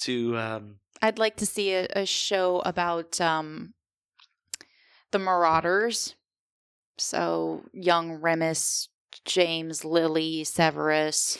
[0.00, 0.36] to.
[0.38, 3.74] Um, I'd like to see a, a show about um,
[5.10, 6.14] the Marauders.
[6.98, 8.88] So young Remus,
[9.24, 11.38] James, Lily, Severus,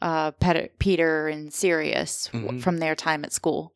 [0.00, 2.62] uh, Pet- Peter, and Sirius w- Mhm.
[2.62, 3.72] from their time at school.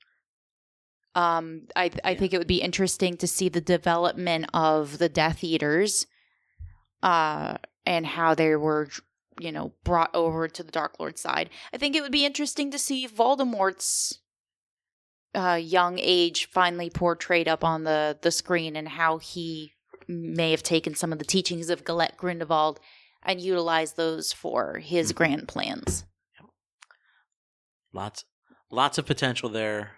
[1.16, 2.18] Um, I I Yeah.
[2.18, 6.06] think it would be interesting to see the development of the Death Eaters,
[7.02, 7.56] uh,
[7.86, 8.88] and how they were,
[9.38, 11.50] you know, brought over to the Dark Lord side.
[11.72, 14.20] I think it would be interesting to see Voldemort's
[15.34, 19.72] uh, young age finally portrayed up on the the screen and how he
[20.06, 22.78] may have taken some of the teachings of Gellert Grindelwald
[23.22, 25.16] and utilized those for his Mhm.
[25.16, 26.04] grand plans.
[27.92, 28.24] lots,
[28.70, 29.92] lots of potential there.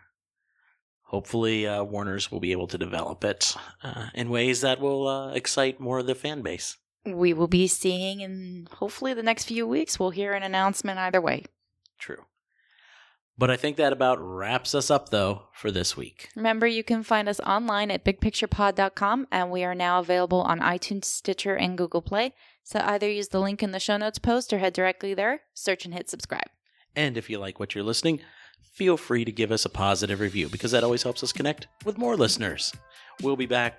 [1.05, 5.33] Hopefully, uh, Warner's will be able to develop it uh, in ways that will uh,
[5.33, 6.77] excite more of the fan base.
[7.07, 11.21] We will be seeing in hopefully the next few weeks we'll hear an announcement either
[11.21, 11.45] way.
[11.99, 12.25] True.
[13.39, 16.31] But I think that about wraps us up, though, for this week.
[16.35, 21.05] Remember, you can find us online at bigpicturepod.com, and we are now available on iTunes,
[21.05, 22.33] Stitcher, and Google Play.
[22.65, 25.85] So either use the link in the show notes post or head directly there, search
[25.85, 26.49] and hit subscribe.
[26.95, 28.21] And if you like what you're listening,
[28.73, 31.99] feel free to give us a positive review because that always helps us connect with
[31.99, 32.73] more listeners.
[33.23, 33.79] We'll be back